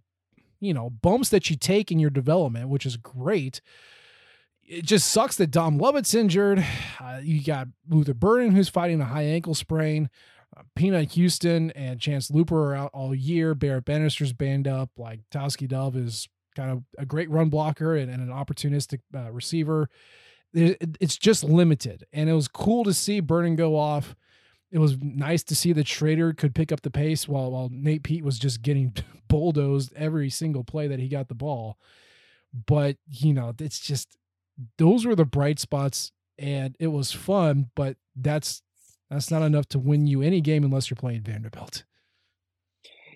[0.60, 3.62] you know, bumps that you take in your development, which is great.
[4.64, 6.64] It just sucks that Dom Lovett's injured.
[7.02, 10.10] Uh, you got Luther Burden, who's fighting a high ankle sprain.
[10.76, 13.56] Peanut Houston and Chance Luper are out all year.
[13.56, 14.90] Barrett Bannister's banned up.
[14.98, 19.32] Like Tauskie Dove is kind of a great run blocker and, and an opportunistic uh,
[19.32, 19.90] receiver.
[20.54, 22.06] It, it's just limited.
[22.12, 24.16] And it was cool to see Burden go off.
[24.72, 28.04] It was nice to see the Schrader could pick up the pace while while Nate
[28.04, 28.94] Peat was just getting
[29.28, 31.78] bulldozed every single play that he got the ball.
[32.68, 34.18] But you know, it's just
[34.78, 38.62] those were the bright spots and it was fun, but that's
[39.10, 41.84] that's not enough to win you any game unless you're playing Vanderbilt.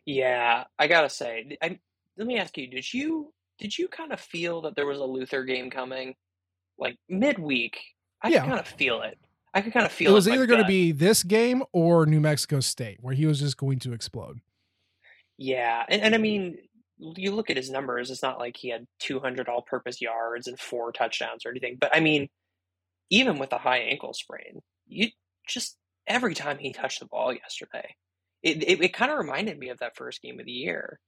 [0.06, 1.80] Yeah, I gotta say, I,
[2.18, 5.06] let me ask you: Did you did you kind of feel that there was a
[5.06, 6.16] Luther game coming,
[6.78, 7.80] like midweek?
[8.22, 8.46] I Yeah.
[8.46, 9.20] kind of feel it.
[9.54, 11.64] I could kind of feel It It was my either going to be this game
[11.72, 14.42] or New Mexico State, where he was just going to explode.
[15.38, 16.58] Yeah, and, and I mean,
[16.98, 18.12] you look at his numbers.
[18.12, 21.78] It's not like he had 200 all-purpose yards and four touchdowns or anything.
[21.80, 22.30] But I mean,
[23.10, 25.10] even with a high ankle sprain, you
[25.48, 25.78] just
[26.08, 27.96] every time he touched the ball yesterday,
[28.42, 31.00] it it, it kind of reminded me of that first game of the year,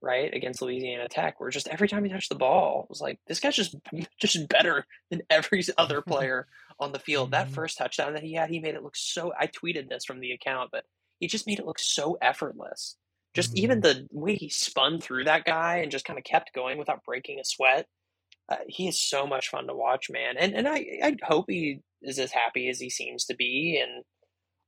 [0.00, 3.18] right against Louisiana Tech, where just every time he touched the ball, it was like
[3.26, 3.76] this guy's just
[4.20, 6.46] just better than every other player
[6.78, 7.30] on the field.
[7.32, 7.52] That Mhm.
[7.54, 9.32] first touchdown that he had, he made it look so.
[9.38, 10.84] I tweeted this from the account, but
[11.20, 12.96] he just made it look so effortless.
[13.34, 16.76] Just even the way he spun through that guy and just kind of kept going
[16.76, 17.86] without breaking a sweat.
[18.48, 20.36] Uh, he is so much fun to watch, man.
[20.36, 24.04] And and I I hope he is as happy as he seems to be and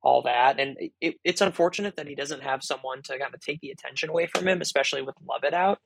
[0.04, 0.60] all that.
[0.60, 3.70] And it- it, it's unfortunate that he doesn't have someone to kind of take the
[3.70, 5.80] attention away from him, especially with Lovett out.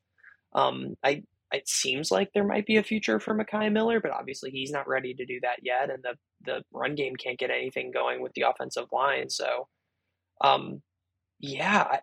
[0.55, 4.51] Um, I it seems like there might be a future for Mekhi Miller, but obviously
[4.51, 7.91] he's not ready to do that yet, and the the run game can't get anything
[7.93, 9.31] going with the offensive line.
[9.31, 9.69] So,
[10.43, 10.83] um,
[11.41, 12.01] yeah, I,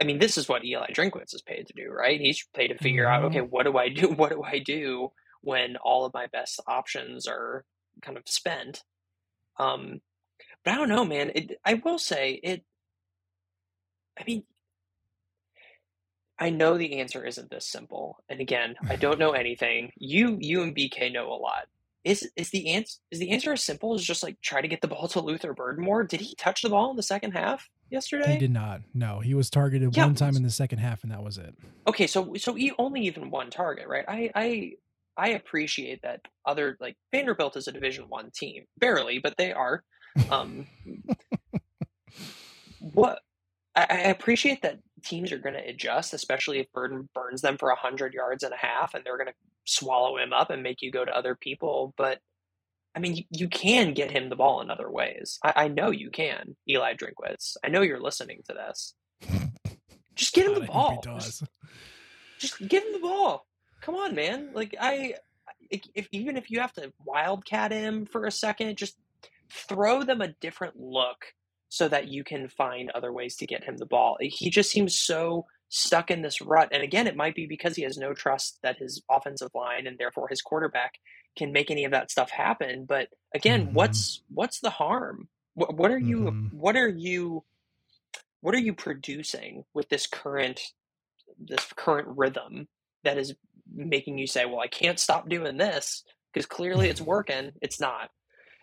[0.00, 2.20] I mean, this is what Eli Drinkwitz is paid to do, right?
[2.20, 3.26] He's paid to figure out, Mhm.
[3.26, 4.08] okay, what do I do?
[4.20, 7.64] What do I do when all of my best options are
[8.02, 8.84] kind of spent?
[9.58, 10.00] Um,
[10.66, 11.30] but I don't know, man.
[11.34, 12.64] It, I will say it.
[14.18, 14.42] I mean,
[16.38, 18.18] I know the answer isn't this simple.
[18.28, 19.92] And again, I don't know anything.
[19.96, 21.66] You, you and BK know a lot.
[22.04, 24.80] Is is the answer is the answer as simple as just like try to get
[24.80, 26.04] the ball to Luther Burden more?
[26.04, 28.32] Did he touch the ball in the second half yesterday?
[28.34, 28.82] He did not.
[28.94, 30.04] No, he was targeted Yeah.
[30.06, 31.54] one time in the second half, and that was it.
[31.88, 34.04] Okay, so so e- only even one target, right?
[34.06, 34.72] I I
[35.16, 39.82] I appreciate that other like Vanderbilt is a Division One team, barely, but they are.
[40.30, 40.66] Um,
[42.80, 43.20] what
[43.74, 47.70] I, I appreciate that teams are going to adjust, especially if Burden burns them for
[47.74, 50.90] hundred yards and a half, and they're going to swallow him up and make you
[50.90, 51.94] go to other people.
[51.96, 52.18] But
[52.94, 55.38] I mean, you, you can get him the ball in other ways.
[55.44, 57.56] I, I know you can, Eli Drinkwitz.
[57.62, 58.94] I know you're listening to this.
[60.14, 61.18] Just get him the I hope he ball.
[61.18, 61.42] does.
[62.40, 63.44] just give him the ball.
[63.82, 64.48] Come on, man.
[64.54, 65.12] Like I,
[65.68, 68.96] if even if you have to wildcat him for a second, just
[69.50, 71.34] throw them a different look
[71.68, 74.16] so that you can find other ways to get him the ball.
[74.20, 77.82] He just seems so stuck in this rut, and again, it might be because he
[77.82, 80.94] has no trust that his offensive line and therefore his quarterback
[81.36, 82.84] can make any of that stuff happen.
[82.84, 83.72] But again, Mhm.
[83.72, 85.28] what's what's the harm?
[85.54, 86.18] What, what are you?
[86.30, 86.52] Mhm.
[86.52, 87.44] What are you?
[88.40, 90.60] What are you producing with this current
[91.38, 92.68] this current rhythm
[93.02, 93.34] that is
[93.74, 98.10] making you say, "Well, I can't stop doing this because clearly it's working." It's not.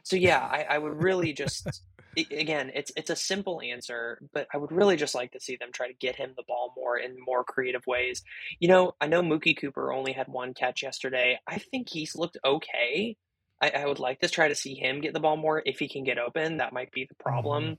[0.03, 1.81] So yeah, I, I would really just
[2.15, 5.69] again, it's it's a simple answer, but I would really just like to see them
[5.71, 8.23] try to get him the ball more in more creative ways.
[8.59, 11.39] You know, I know Mookie Cooper only had one catch yesterday.
[11.47, 13.15] I think he's looked okay.
[13.61, 15.87] I, I would like to try to see him get the ball more if he
[15.87, 16.57] can get open.
[16.57, 17.77] That might be the problem.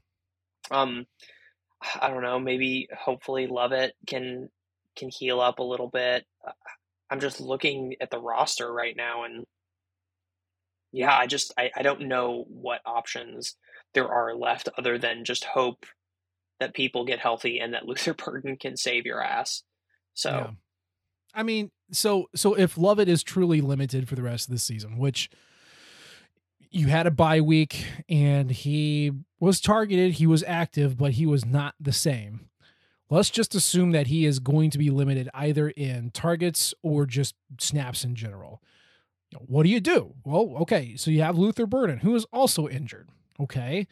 [0.70, 1.06] Um,
[2.00, 2.38] I don't know.
[2.38, 4.48] Maybe hopefully Lovett can
[4.96, 6.24] can heal up a little bit.
[7.10, 9.44] I'm just looking at the roster right now, and
[10.94, 13.56] yeah, I just I, I don't know what options
[13.94, 15.86] there are left other than just hope
[16.60, 19.62] that people get healthy and that Luther Burden can save your ass.
[20.14, 20.50] So Yeah.
[21.34, 24.96] I mean, so so if Lovett is truly limited for the rest of the season,
[24.96, 25.28] which
[26.70, 31.44] you had a bye week and he was targeted, he was active, but he was
[31.44, 32.48] not the same.
[33.10, 37.34] Let's just assume that he is going to be limited either in targets or just
[37.58, 38.62] snaps in general.
[39.40, 40.14] What do you do?
[40.24, 43.08] Well, okay, so you have Luther Burden, who is also injured.
[43.40, 43.86] Okay.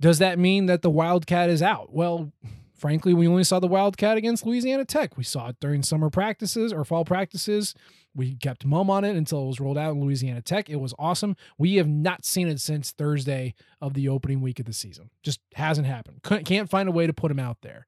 [0.00, 1.92] Does that mean that the Wildcat is out?
[1.92, 2.32] Well,
[2.74, 5.16] frankly, we only saw the Wildcat against Louisiana Tech.
[5.16, 7.74] We saw it during summer practices or fall practices.
[8.14, 10.70] We kept mum on it until it was rolled out in Louisiana Tech.
[10.70, 11.36] It was awesome.
[11.58, 15.10] We have not seen it since Thursday of the opening week of the season.
[15.22, 16.22] Just hasn't happened.
[16.44, 17.86] Can't find a way to put him out there.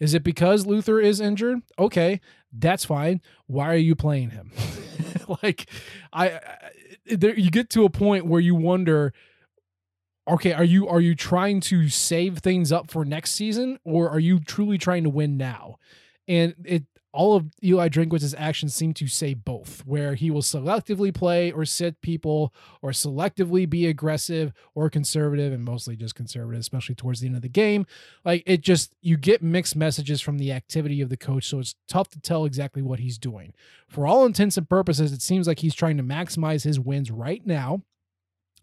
[0.00, 1.60] Is it because Luther is injured?
[1.78, 2.20] Okay,
[2.52, 3.20] that's fine.
[3.46, 4.50] Why are you playing him?
[5.42, 5.68] like,
[6.12, 6.40] I, I
[7.06, 9.12] there, you get to a point where you wonder
[10.28, 14.20] okay are you are you trying to save things up for next season or are
[14.20, 15.76] you truly trying to win now
[16.28, 21.12] and it all of Eli Drinkwitz's actions seem to say both, where he will selectively
[21.12, 26.94] play or sit people, or selectively be aggressive or conservative, and mostly just conservative, especially
[26.94, 27.86] towards the end of the game.
[28.24, 31.74] Like it just, you get mixed messages from the activity of the coach, so it's
[31.88, 33.54] tough to tell exactly what he's doing.
[33.88, 37.44] For all intents and purposes, it seems like he's trying to maximize his wins right
[37.44, 37.82] now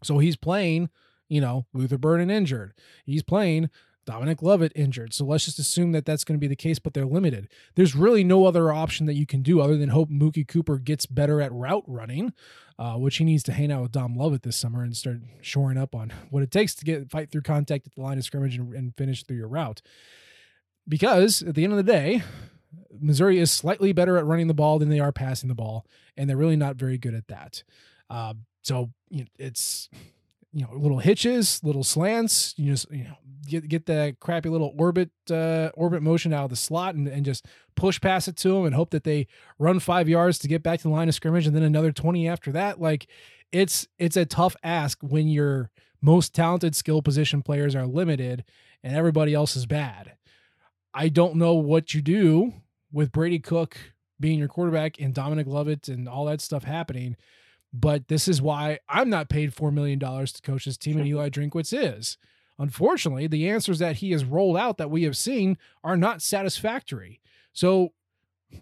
[0.03, 0.89] So he's playing,
[1.27, 2.73] you know, Luther Burden injured.
[3.05, 3.69] He's playing
[4.08, 5.13] Dominic Lovett injured.
[5.13, 7.50] So let's just assume that that's going to be the case, but they're limited.
[7.76, 11.06] There's really no other option that you can do other than hope Mookie Cooper gets
[11.06, 12.34] better at route running,
[12.80, 15.78] uh, which he needs to hang out with Dom Lovett this summer and start shoring
[15.78, 18.56] up on what it takes to get fight through contact at the line of scrimmage
[18.56, 19.82] and, and finish through your route.
[20.88, 22.24] Because at the end of the day,
[22.98, 26.30] Missouri is slightly better at running the ball than they are passing the ball, and
[26.30, 27.63] they're really not very good at that.
[28.10, 29.89] Uh, so you know, it's
[30.53, 32.53] you know little hitches, little slants.
[32.57, 36.49] You just you know get get that crappy little orbit uh, orbit motion out of
[36.49, 39.27] the slot and, and just push past it to them and hope that they
[39.60, 42.27] run five yards to get back to the line of scrimmage and then another twenty
[42.27, 42.79] after that.
[42.79, 43.07] Like
[43.51, 48.43] it's it's a tough ask when your most talented skill position players are limited
[48.83, 50.13] and everybody else is bad.
[50.93, 52.53] I don't know what you do
[52.91, 53.77] with Brady Cook
[54.19, 57.15] being your quarterback and Dominic Lovett and all that stuff happening.
[57.73, 61.30] But this is why I'm not paid $4 million to coach this team, and Eli
[61.30, 62.17] Drinkwitz is.
[62.60, 67.21] Unfortunately, the answers that he has rolled out that we have seen are not satisfactory.
[67.53, 67.93] So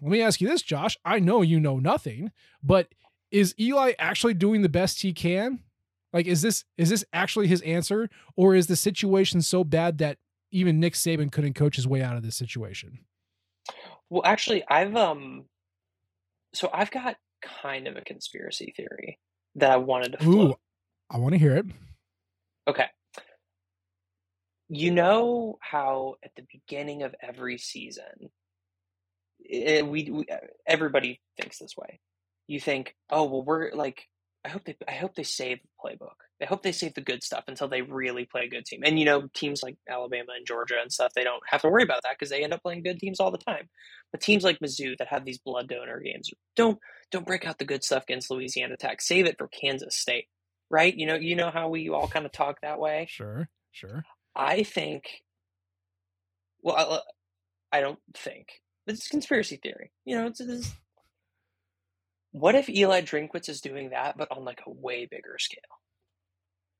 [0.02, 0.98] let me ask you this, Josh.
[1.04, 2.88] I know you know nothing, but
[3.30, 5.60] is Eli actually doing the best he can?
[6.12, 10.18] Like, is this is this actually his answer, or is the situation so bad that
[10.50, 13.00] even Nick Saban couldn't coach his way out of this situation?
[14.08, 15.44] Well, actually, I've um,
[16.54, 17.16] so I've got
[17.62, 19.18] kind of a conspiracy theory
[19.56, 20.50] that I wanted to float.
[20.50, 20.54] Ooh,
[21.10, 21.66] I want to hear it.
[22.68, 22.86] Okay.
[24.68, 28.30] You know how at the beginning of every season,
[29.38, 32.00] it, we, we uh, everybody thinks this way.
[32.48, 34.02] You think, oh well, we're like
[34.44, 36.14] I hope they I hope they save the playbook.
[36.40, 38.82] I hope they save the good stuff until they really play a good team.
[38.84, 41.82] And you know, teams like Alabama and Georgia and stuff, they don't have to worry
[41.82, 43.68] about that because they end up playing good teams all the time.
[44.12, 46.78] But teams like Mizzou that have these blood donor games, don't
[47.10, 49.00] don't break out the good stuff against Louisiana Tech.
[49.00, 50.26] Save it for Kansas State,
[50.70, 50.94] right?
[50.94, 53.06] You know, you know how we all kind of talk that way.
[53.08, 54.04] Sure, sure.
[54.34, 55.22] I think.
[56.62, 57.00] Well, I, uh,
[57.72, 58.48] I don't think.
[58.86, 59.90] It's a conspiracy theory.
[60.04, 60.72] You know, it's, it's
[62.32, 65.62] what if Eli Drinkwitz is doing that, but on like a way bigger scale?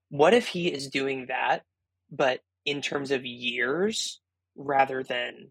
[0.08, 1.64] What if he is doing that,
[2.10, 4.20] but in terms of years
[4.56, 5.50] rather than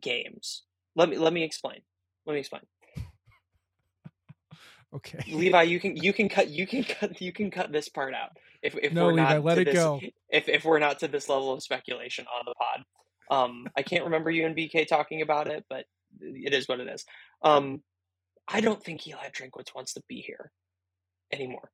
[0.00, 0.62] games?
[0.94, 1.80] Let me let me explain.
[2.26, 2.62] Let me explain.
[4.94, 5.18] Okay.
[5.30, 8.30] Levi, you can you can cut you can cut you can cut this part out.
[8.62, 10.00] If if no, we're Levi, not let it this, go.
[10.30, 12.84] If if we're not to this level of speculation on the pod.
[13.28, 15.84] Um I can't remember you and BK talking about it, but
[16.20, 17.04] it is what it is.
[17.42, 17.82] Um
[18.48, 20.50] I don't think Eli Drinkwitz wants to be here
[21.32, 21.70] anymore.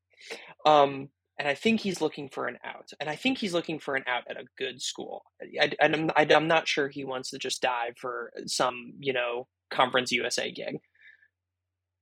[0.65, 2.91] Um, and I think he's looking for an out.
[3.01, 5.25] And I think he's looking for an out at a good school.
[5.61, 9.47] I, I'm, I, I'm not sure he wants to just dive for some, you know,
[9.71, 10.79] Conference USA gig.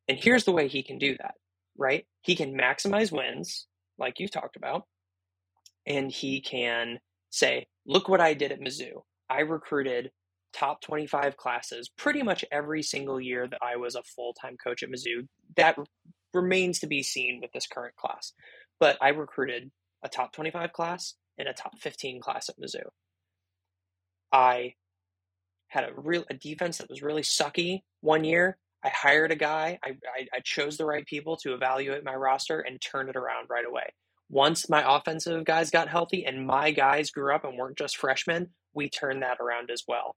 [0.09, 1.35] And here's the way he can do that,
[1.79, 2.07] right?
[2.23, 3.67] He can maximize wins,
[3.99, 4.87] like you talked about,
[5.87, 6.99] and he can
[7.31, 9.03] say, look what I did at Mizzou.
[9.29, 10.11] I recruited
[10.53, 14.83] top 25 classes pretty much every single year that I was a full time coach
[14.83, 15.29] at Mizzou.
[15.57, 15.77] That
[16.35, 18.33] remains to be seen with this current class.
[18.81, 19.71] But I recruited
[20.03, 22.89] a top 25 class and a top 15 class at Mizzou.
[24.33, 24.75] I
[25.69, 28.59] had a real a defense that was really sucky one year.
[28.83, 29.79] I hired a guy.
[29.85, 33.49] I, I, I chose the right people to evaluate my roster and turn it around
[33.51, 33.93] right away.
[34.31, 38.49] Once my offensive guys got healthy and my guys grew up and weren't just freshmen,
[38.73, 40.17] we turned that around as well.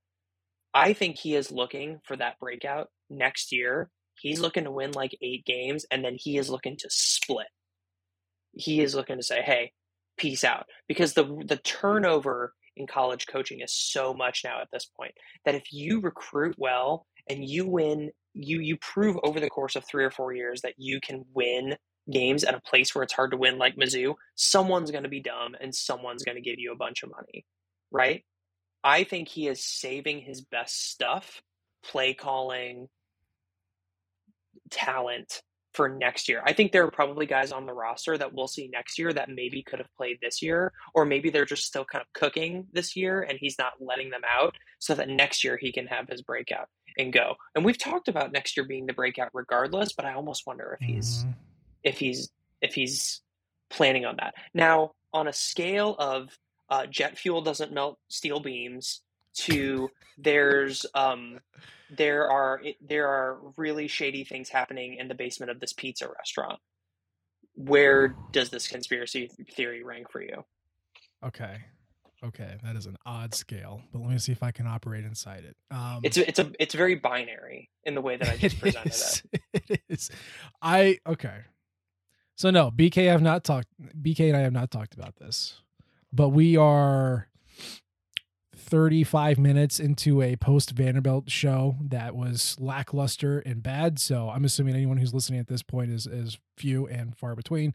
[0.74, 3.90] I think he is looking for that breakout next year.
[4.16, 7.48] He's looking to win like eight games, and then he is looking to split.
[8.54, 9.72] He is looking to say, "Hey,
[10.18, 14.86] peace out," because the the turnover in college coaching is so much now at this
[14.86, 15.14] point
[15.46, 19.86] that if you recruit well and you win, you you prove over the course of
[19.86, 21.76] three or four years that you can win
[22.12, 24.16] games at a place where it's hard to win, like Mizzou.
[24.36, 27.46] Someone's going to be dumb, and someone's going to give you a bunch of money,
[27.92, 28.24] right?
[28.84, 31.42] I think he is saving his best stuff,
[31.84, 32.90] play calling,
[34.70, 35.42] talent
[35.74, 36.42] for next year.
[36.46, 39.30] I think there are probably guys on the roster that we'll see next year that
[39.30, 42.96] maybe could have played this year, or maybe they're just still kind of cooking this
[42.96, 46.22] year and he's not letting them out so that next year he can have his
[46.22, 47.36] breakout and go.
[47.56, 50.86] And we've talked about next year being the breakout regardless, but I almost wonder if
[50.86, 51.32] he's mm-hmm.
[51.84, 52.30] if he's
[52.62, 53.22] if he's
[53.70, 54.36] planning on that.
[54.54, 56.30] Now, on a scale of
[56.70, 59.02] uh, jet fuel doesn't melt steel beams
[59.36, 61.40] to there's um,
[61.90, 66.60] there are there are really shady things happening in the basement of this pizza restaurant.
[67.56, 70.44] Where does this conspiracy theory rank for you?
[71.24, 71.58] Okay.
[72.24, 75.44] Okay, that is an odd scale, but let me see if I can operate inside
[75.44, 75.58] it.
[75.76, 78.94] Um, it's it's a it's very binary in the way that I just it presented
[78.94, 79.64] is, it.
[79.70, 80.10] It is.
[80.62, 81.40] I okay.
[82.36, 83.68] So no, BK have not talked.
[84.02, 85.62] BK and I have not talked about this,
[86.14, 87.28] but we are
[88.64, 94.00] 35 minutes into a post Vanderbilt show that was lackluster and bad.
[94.00, 97.74] So I'm assuming anyone who's listening at this point is is few and far between.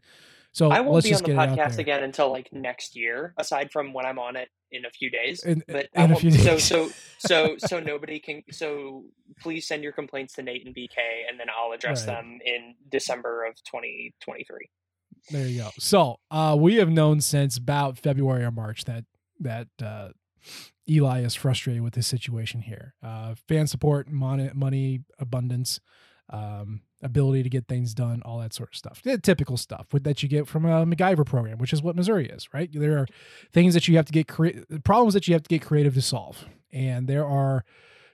[0.51, 2.49] So I won't let's be just on the get it out podcast again until like
[2.51, 5.43] next year, aside from when I'm on it in a few days.
[5.43, 6.63] In- but in I a won't, few so days.
[6.63, 8.41] so so so nobody can.
[8.51, 9.03] So
[9.41, 10.97] please send your complaints to Nate and BK,
[11.29, 12.15] and then I'll address Right.
[12.15, 14.69] them in December of 2023.
[15.31, 15.69] There you go.
[15.77, 19.05] So uh, we have known since about February or March that
[19.41, 20.09] that uh,
[20.89, 22.95] Eli is frustrated with this situation here.
[23.03, 25.79] Uh, fan support, money, money abundance,
[26.29, 29.01] um, ability to get things done, all that sort of stuff.
[29.01, 32.47] The typical stuff that you get from a MacGyver program, which is what Missouri is,
[32.53, 32.69] right?
[32.71, 33.07] There are
[33.51, 36.01] things that you have to get crea- problems that you have to get creative to
[36.01, 37.63] solve, and there are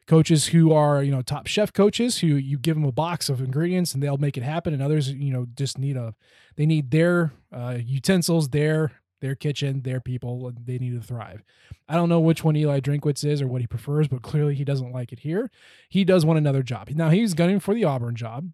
[0.07, 3.41] coaches who are you know top chef coaches who you give them a box of
[3.41, 6.13] ingredients and they'll make it happen and others you know just need a
[6.57, 8.91] they need their uh, utensils their
[9.22, 11.43] their kitchen their people and they need to thrive
[11.88, 14.63] i don't know which one eli drinkwitz is or what he prefers but clearly he
[14.63, 15.49] doesn't like it here
[15.89, 18.49] he does want another job now he's gunning for the auburn job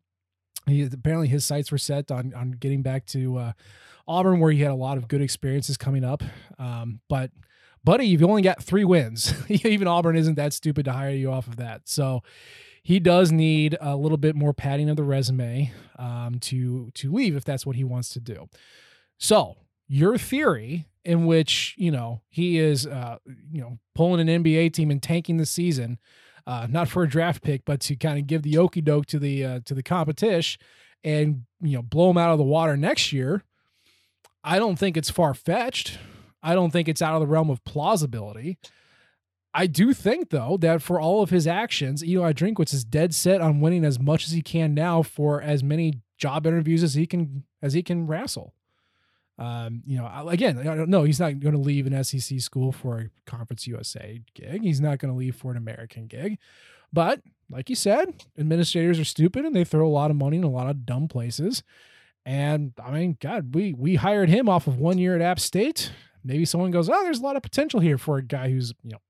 [0.68, 3.51] he apparently his sights were set on on getting back to uh,
[4.07, 6.24] auburn where he had a lot of good experiences coming up
[6.59, 7.32] um, but
[7.84, 9.34] buddy, you've only got three wins.
[9.49, 11.82] Even Auburn isn't that stupid to hire you off of that.
[11.86, 12.24] So
[12.84, 17.36] he does need a little bit more padding of the resume um, to to leave
[17.36, 18.49] if that's what he wants to do.
[19.18, 19.57] So
[19.92, 23.18] your theory in which you know he is uh,
[23.52, 26.00] you know pulling an NBA team and tanking the season,
[26.48, 29.20] uh, not for a draft pick, but to kind of give the okey doke to
[29.20, 30.62] the uh, to the competition
[31.04, 33.44] and you know blow them out of the water next year.
[34.44, 36.00] I don't think it's far fetched.
[36.42, 38.58] I don't think it's out of the realm of plausibility.
[39.54, 43.42] I do think, though, that for all of his actions, Eli Drinkwitz is dead set
[43.42, 47.06] on winning as much as he can now for as many job interviews as he
[47.06, 48.54] can as he can wrestle.
[49.42, 51.04] Um, you know, again, I don't know.
[51.04, 54.62] He's not going to leave an SEC school for a Conference USA gig.
[54.62, 56.38] He's not going to leave for an American gig.
[56.94, 60.44] But like you said, administrators are stupid and they throw a lot of money in
[60.44, 61.64] a lot of dumb places.
[62.24, 65.92] And I mean, God, we we hired him off of one year at App State.
[66.24, 68.92] Maybe someone goes, oh, there's a lot of potential here for a guy who's you
[68.92, 69.02] know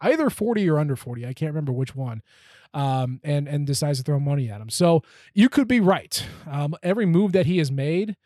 [0.00, 1.26] either 40 or under 40.
[1.26, 2.22] I can't remember which one.
[2.72, 4.70] Um, and and decides to throw money at him.
[4.70, 5.02] So
[5.34, 6.26] you could be right.
[6.50, 8.16] Um, every move that he has made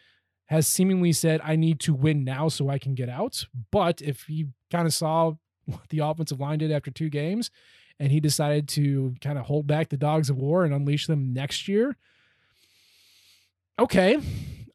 [0.50, 3.46] has seemingly said, I need to win now so I can get out.
[3.70, 5.34] But if he kind of saw
[5.64, 7.52] what the offensive line did after two games
[8.00, 11.32] and he decided to kind of hold back the dogs of war and unleash them
[11.32, 11.96] next year,
[13.78, 14.18] okay,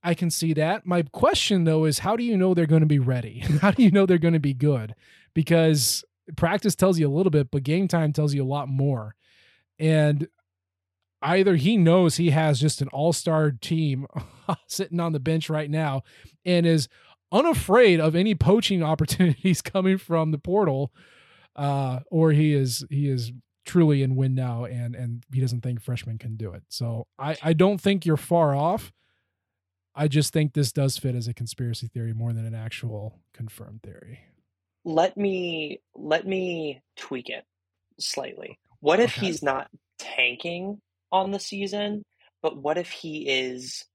[0.01, 0.85] I can see that.
[0.85, 3.39] My question though is how do you know they're going to be ready?
[3.61, 4.95] how do you know they're going to be good?
[5.33, 6.05] Because
[6.37, 9.17] practice tells you a little bit, but game time tells you a lot more.
[9.77, 10.29] And
[11.25, 14.05] either he knows he has just an all-star team
[14.67, 16.01] sitting on the bench right now
[16.45, 16.87] and is
[17.31, 20.91] unafraid of any poaching opportunities coming from the portal
[21.55, 23.31] uh or he is he is
[23.65, 27.35] truly in win now and and he doesn't think freshmen can do it so i
[27.41, 28.91] i don't think you're far off
[29.95, 33.81] i just think this does fit as a conspiracy theory more than an actual confirmed
[33.83, 34.19] theory
[34.83, 37.43] Let me let me tweak it
[37.99, 38.59] slightly.
[38.81, 39.25] What if Okay.
[39.25, 40.79] he's not tanking
[41.11, 42.03] on the season,
[42.41, 43.85] but what if he is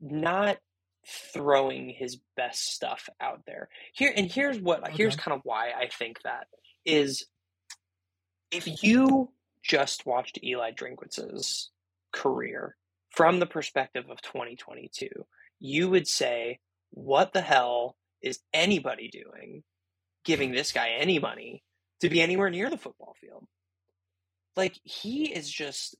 [0.00, 0.58] not
[1.06, 3.68] throwing his best stuff out there?
[3.94, 6.46] Here and here's what here's kind of why I think that
[6.84, 7.26] is
[8.50, 9.30] if you
[9.62, 11.70] just watched Eli Drinkwitz's
[12.12, 12.76] career
[13.10, 15.08] from the perspective of 2022,
[15.58, 16.58] you would say,
[16.90, 19.62] what the hell is anybody doing
[20.24, 21.62] giving this guy any money
[22.00, 23.46] to be anywhere near the football field?
[24.60, 25.96] Like he is just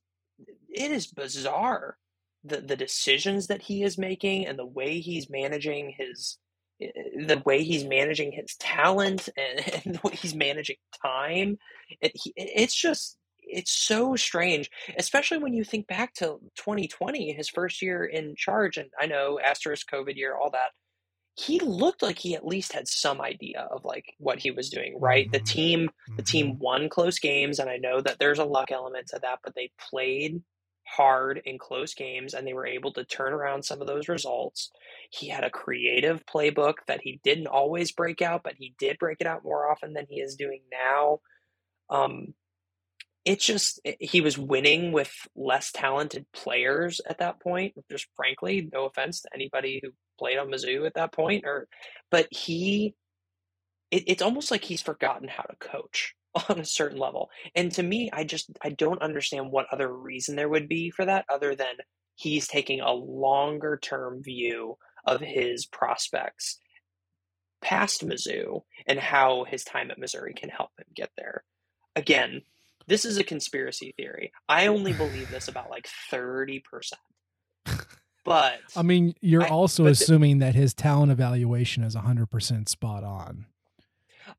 [0.69, 1.97] it is bizarre
[2.43, 6.37] the the decisions that he is making and the way he's managing his
[6.79, 11.57] eh, eh, the way he's managing his talent and, and the way he's managing time
[11.89, 17.33] eh, it, he, it's just it's so strange especially when you think back to 2020
[17.33, 20.69] his first year in charge and i know asterisk covid year all that
[21.35, 24.97] he looked like he at least had some idea of like what he was doing
[24.99, 25.31] right?
[25.31, 25.45] The Mhm.
[25.45, 29.19] team the team won close games and i know that there's a luck element to
[29.21, 30.43] that but they played
[30.85, 34.71] hard in close games and they were able to turn around some of those results.
[35.09, 39.21] He had a creative playbook that he didn't always break out but he did break
[39.21, 41.19] it out more often than he is doing now.
[41.89, 42.33] Um
[43.25, 48.85] it just he was winning with less talented players at that point just frankly no
[48.85, 51.67] offense to anybody who played on mizzou at that point or
[52.09, 52.93] but he
[53.89, 56.13] it, it's almost like he's forgotten how to coach
[56.49, 60.35] on a certain level and to me i just i don't understand what other reason
[60.35, 61.75] there would be for that other than
[62.15, 66.59] he's taking a longer term view of his prospects
[67.61, 71.43] past Mizzou and how his time at Missouri can help him get there.
[71.95, 72.41] Again,
[72.87, 74.31] this is a conspiracy theory.
[74.49, 76.61] I only believe this about like 30%.
[78.23, 83.45] But I mean, you're I- also assuming that his talent evaluation is 100% spot on.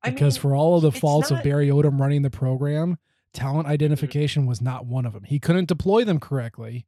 [0.03, 2.99] I Because mean, for all of the faults not- of Barry Odom running the program,
[3.35, 5.25] talent identification was not one of them.
[5.25, 6.87] He couldn't deploy them correctly.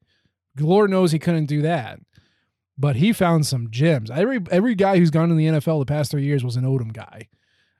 [0.58, 1.98] Lord knows he couldn't do that.
[2.78, 4.10] But he found some gems.
[4.10, 6.92] Every every guy who's gone to the NFL the past three years was an Odom
[6.92, 7.28] guy.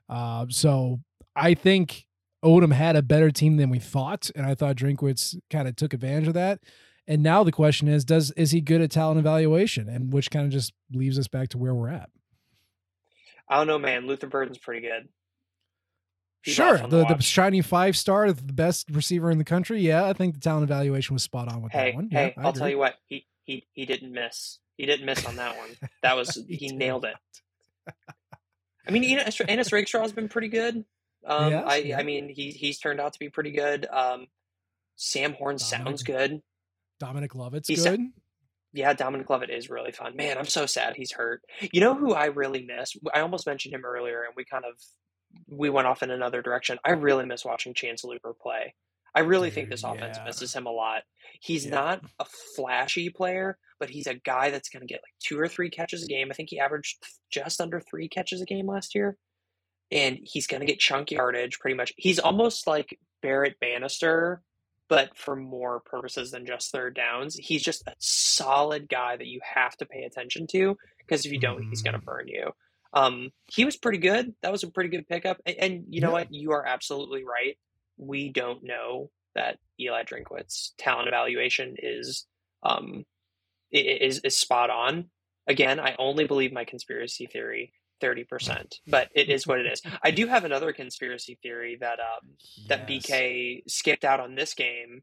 [0.07, 1.01] Uh, so
[1.35, 2.05] I think
[2.43, 5.93] Odom had a better team than we thought, and I thought Drinkwitz kind of took
[5.93, 6.61] advantage of that.
[7.07, 9.87] And now the question is, does is he good at talent evaluation?
[9.87, 12.09] And which kind of just leaves us back to where we're at.
[13.47, 14.07] I don't know, man.
[14.07, 15.07] Luther Burden's pretty good.
[16.41, 19.81] He's sure, to the, the shiny five star, the best receiver in the country.
[19.81, 22.09] Yeah, I think the talent evaluation was spot on with Hey, that one.
[22.11, 22.95] hey, yeah, I'll tell you what.
[23.05, 24.59] He he he didn't miss.
[24.77, 25.69] He didn't miss on that one.
[26.03, 27.15] That was He he nailed it.
[28.87, 30.85] I mean, Ennis, Ennis Rakestraw's been pretty good.
[31.25, 31.99] Um, Yes, I yeah.
[31.99, 33.87] I mean, he he's turned out to be pretty good.
[33.87, 34.27] Um,
[34.95, 36.41] Sam Horn sounds good.
[36.99, 38.01] Dominic Lovett's He's- good.
[38.73, 40.17] Yeah, Dominic Lovett is really fun.
[40.17, 41.41] Man, I'm so sad he's hurt.
[41.71, 42.93] You know who I really miss?
[43.13, 44.73] I almost mentioned him earlier, and we kind of
[45.47, 46.77] we went off in another direction.
[46.83, 48.75] I really miss watching Chance Luper play.
[49.13, 50.25] I really think this offense yeah.
[50.25, 51.03] misses him a lot.
[51.39, 51.71] He's Yeah.
[51.71, 52.25] not a
[52.55, 56.03] flashy player, but he's a guy that's going to get like two or three catches
[56.03, 56.27] a game.
[56.29, 59.17] I think he averaged just under three catches a game last year.
[59.89, 61.93] And he's going to get chunk yardage pretty much.
[61.95, 64.41] He's almost like Barrett Bannister,
[64.87, 67.35] but for more purposes than just third downs.
[67.35, 71.39] He's just a solid guy that you have to pay attention to because if you
[71.39, 72.51] don't, he's going to burn you.
[72.93, 74.33] Um, he was pretty good.
[74.41, 75.41] That was a pretty good pickup.
[75.45, 76.33] And, and you know what?
[76.33, 77.57] You are absolutely right.
[77.97, 82.25] We don't know that Eli Drinkwitz's talent evaluation is
[82.63, 83.03] um,
[83.71, 85.09] is is spot on.
[85.47, 89.81] Again, I only believe my conspiracy theory thirty percent, but it is what it is.
[90.03, 92.29] I do have another conspiracy theory that um,
[92.69, 95.01] that BK skipped out on this game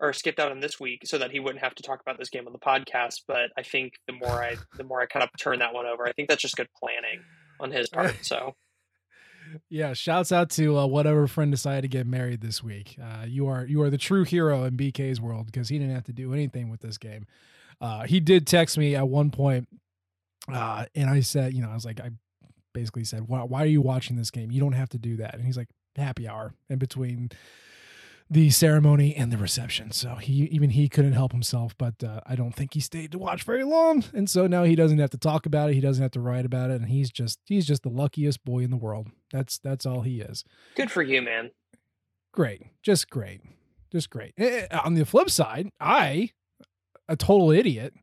[0.00, 2.28] or skipped out on this week so that he wouldn't have to talk about this
[2.28, 3.22] game on the podcast.
[3.26, 6.06] But I think the more I the more I kind of turn that one over,
[6.06, 7.22] I think that's just good planning
[7.60, 8.14] on his part.
[8.22, 8.54] So
[9.68, 12.96] Yeah, shouts out to uh, whatever friend decided to get married this week.
[13.02, 16.04] Uh, you are you are the true hero in BK's world because he didn't have
[16.04, 17.26] to do anything with this game.
[17.80, 19.68] Uh, he did text me at one point,
[20.52, 22.10] uh, and I said, you know, I was like, I
[22.74, 24.50] basically said, why, why are you watching this game?
[24.52, 25.34] You don't have to do that.
[25.34, 27.30] And he's like, happy hour in between
[28.30, 29.92] the ceremony and the reception.
[29.92, 33.18] So he even he couldn't help himself, but uh, I don't think he stayed to
[33.18, 34.02] watch very long.
[34.12, 35.74] And so now he doesn't have to talk about it.
[35.74, 38.60] He doesn't have to write about it, and he's just he's just the luckiest boy
[38.60, 39.08] in the world.
[39.32, 40.44] That's that's all he is.
[40.74, 41.50] good for you, man.
[42.32, 43.40] Great, just great,
[43.92, 44.32] just great.
[44.38, 46.30] Eh, eh, On the flip side, I,
[47.08, 47.94] a total idiot,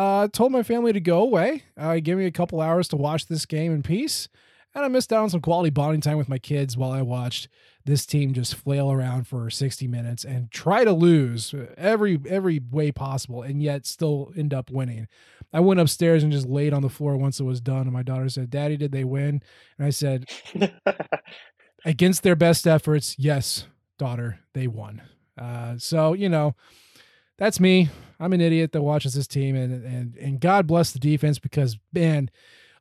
[0.00, 1.64] uh, told my family to go away.
[1.76, 4.28] Uh, give me a couple hours to watch this game in peace,
[4.74, 7.48] and I missed out on some quality bonding time with my kids while I watched
[7.84, 12.90] this team just flail around for 60 minutes and try to lose every every way
[12.92, 15.06] possible, and yet still end up winning.
[15.52, 18.02] I went upstairs and just laid on the floor once it was done, and my
[18.02, 19.42] daughter said, "Daddy, did they win?"
[19.76, 20.30] And I said,
[21.84, 23.66] against their best efforts, yes,
[23.98, 25.02] daughter, they won.
[25.36, 26.54] Uh, so you know,
[27.36, 27.90] that's me.
[28.20, 31.78] I'm an idiot that watches this team, and and and God bless the defense because
[31.92, 32.30] man,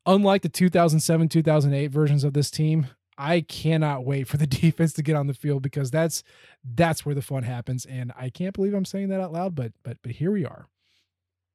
[0.05, 2.87] unlike the 2007 2008 versions of this team,
[3.17, 6.23] I cannot wait for the defense to get on the field because that's
[6.63, 7.85] that's where the fun happens.
[7.85, 10.67] And I can't believe I'm saying that out loud, but but but here we are.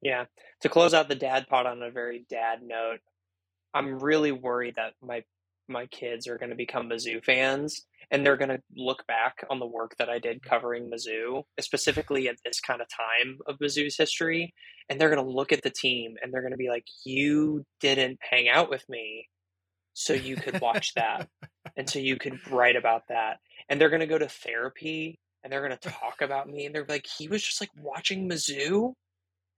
[0.01, 0.25] Yeah.
[0.61, 2.99] To close out the dad pod on a very dad note,
[3.73, 5.23] I'm really worried that my
[5.67, 9.59] my kids are going to become Mizzou fans and they're going to look back on
[9.59, 13.97] the work that I did covering Mizzou, specifically at this kind of time of Mizzou's
[13.97, 14.53] history,
[14.89, 17.65] and they're going to look at the team and they're going to be like, "You
[17.79, 19.27] didn't hang out with me,
[19.93, 21.27] so you could watch that,
[21.75, 23.37] and so you could write about that."
[23.69, 26.75] And they're going to go to therapy and they're going to talk about me, and
[26.75, 28.93] they're like, "He was just like watching Mizzou."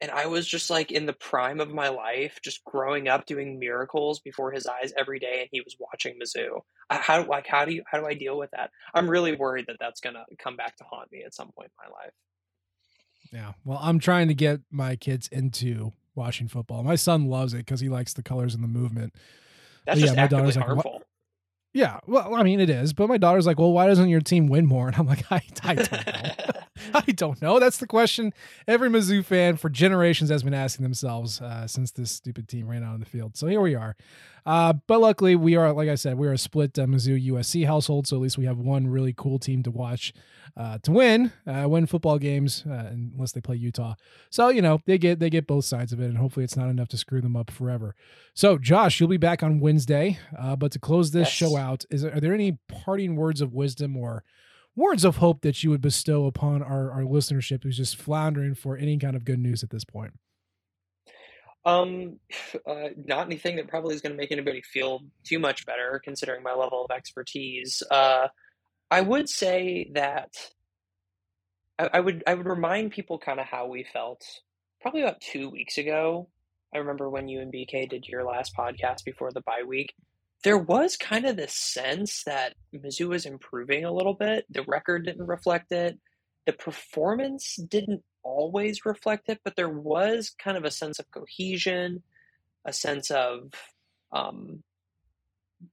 [0.01, 3.59] And I was just like in the prime of my life, just growing up doing
[3.59, 6.61] miracles before his eyes every day, and he was watching Mizzou.
[6.89, 8.71] I- How like how do you how do I deal with that?
[8.93, 11.89] I'm really worried that that's gonna come back to haunt me at some point in
[11.91, 12.11] my life.
[13.33, 13.53] Yeah.
[13.65, 16.83] Well, I'm trying to get my kids into watching football.
[16.83, 19.13] My son loves it because he likes the colors and the movement.
[19.85, 21.03] That's Yeah, just my daughter's like, "What?" harmful.
[21.73, 24.47] Yeah, well, I mean, it is, but my daughter's like, "Well, why doesn't your team
[24.47, 26.61] win more?" And I'm like, "I, I don't know."
[26.93, 27.59] I don't know.
[27.59, 28.33] That's the question
[28.67, 32.83] every Mizzou fan for generations has been asking themselves uh, since this stupid team ran
[32.83, 33.37] out on the field.
[33.37, 33.95] So here we are.
[34.45, 37.65] Uh, but luckily, we are, like I said, we are a split uh, Mizzou USC
[37.65, 38.07] household.
[38.07, 40.13] So at least we have one really cool team to watch
[40.55, 43.95] uh, to win, uh, win football games, uh, unless they play Utah.
[44.29, 46.69] So you know they get they get both sides of it, and hopefully it's not
[46.69, 47.93] enough to screw them up forever.
[48.33, 50.17] So Josh, you'll be back on Wednesday.
[50.39, 51.31] Uh, but to close this Yes.
[51.33, 54.23] show out, is are there any parting words of wisdom or
[54.77, 58.77] words of hope that you would bestow upon our, our listenership who's just floundering for
[58.77, 60.13] any kind of good news at this point?
[61.65, 62.19] Um,
[62.65, 66.43] uh, not anything that probably is going to make anybody feel too much better, considering
[66.43, 67.83] my level of expertise.
[67.91, 68.27] Uh,
[68.89, 70.29] I would say that
[71.77, 74.23] I, I would I would remind people kind of how we felt
[74.81, 76.29] probably about two weeks ago.
[76.73, 79.93] I remember when you and BK did your last podcast before the bye week.
[80.43, 84.45] There was kind of this sense that Mizzou was improving a little bit.
[84.49, 85.99] The record didn't reflect it.
[86.45, 92.03] The performance didn't always reflect it, but there was kind of a sense of cohesion,
[92.65, 93.51] a sense of
[94.11, 94.63] um,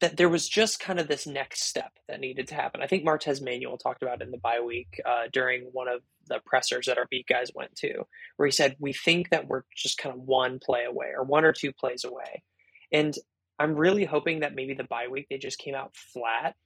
[0.01, 2.81] that there was just kind of this next step that needed to happen.
[2.81, 6.41] I think Martez Manuel talked about in the bye week uh, during one of the
[6.47, 8.07] pressers that our beat guys went to,
[8.37, 11.45] where he said, We think that we're just kind of one play away or one
[11.45, 12.43] or two plays away.
[12.91, 13.15] And
[13.59, 16.57] I'm really hoping that maybe the bye week they just came out flat.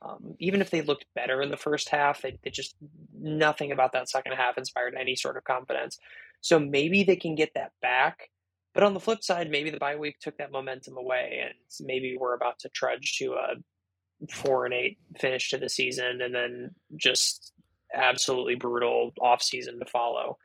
[0.00, 2.76] Um, even if they looked better in the first half, they, they just
[3.20, 5.98] nothing about that second half inspired any sort of confidence.
[6.40, 8.30] So maybe they can get that back.
[8.74, 12.16] But on the flip side, maybe the bye week took that momentum away, and maybe
[12.16, 16.74] we're about to trudge to a four and eight finish to the season, and then
[16.96, 17.52] just
[17.92, 20.38] absolutely brutal off season to follow.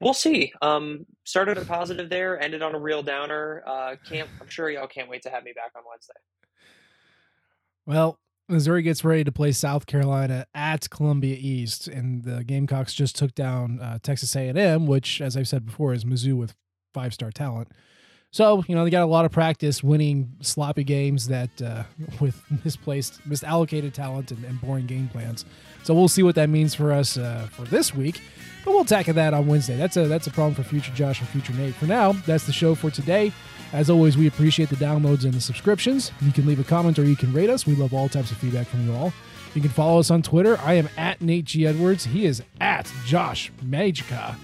[0.00, 0.52] We'll see.
[0.62, 3.62] Um, started a positive there, ended on a real downer.
[3.66, 6.14] Uh, can't I'm sure y'all can't wait to have me back on Wednesday.
[7.86, 8.18] Well,
[8.48, 13.34] Missouri gets ready to play South Carolina at Columbia East, and the Gamecocks just took
[13.34, 16.54] down uh, Texas A&M, which, as I've said before, is Mizzou with
[16.92, 17.68] five-star talent.
[18.34, 21.84] So you know they got a lot of practice winning sloppy games that uh,
[22.20, 25.44] with misplaced, misallocated talent and, and boring game plans.
[25.84, 28.20] So we'll see what that means for us uh, for this week.
[28.64, 29.76] But we'll tackle that on Wednesday.
[29.76, 31.76] That's a that's a problem for future Josh and future Nate.
[31.76, 33.32] For now, that's the show for today.
[33.72, 36.10] As always, we appreciate the downloads and the subscriptions.
[36.20, 37.68] You can leave a comment or you can rate us.
[37.68, 39.12] We love all types of feedback from you all.
[39.54, 40.58] You can follow us on Twitter.
[40.58, 41.68] I am at Nate G.
[41.68, 42.06] Edwards.
[42.06, 44.34] He is at Josh Matejka.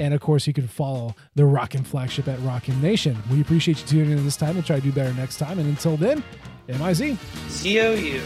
[0.00, 3.22] And of course, you can follow the Rock M Flagship at Rock M Nation.
[3.30, 4.54] We appreciate you tuning in this time.
[4.54, 5.58] We'll try to do better next time.
[5.58, 6.24] And until then,
[6.68, 7.18] MIZ.
[7.62, 8.22] COU.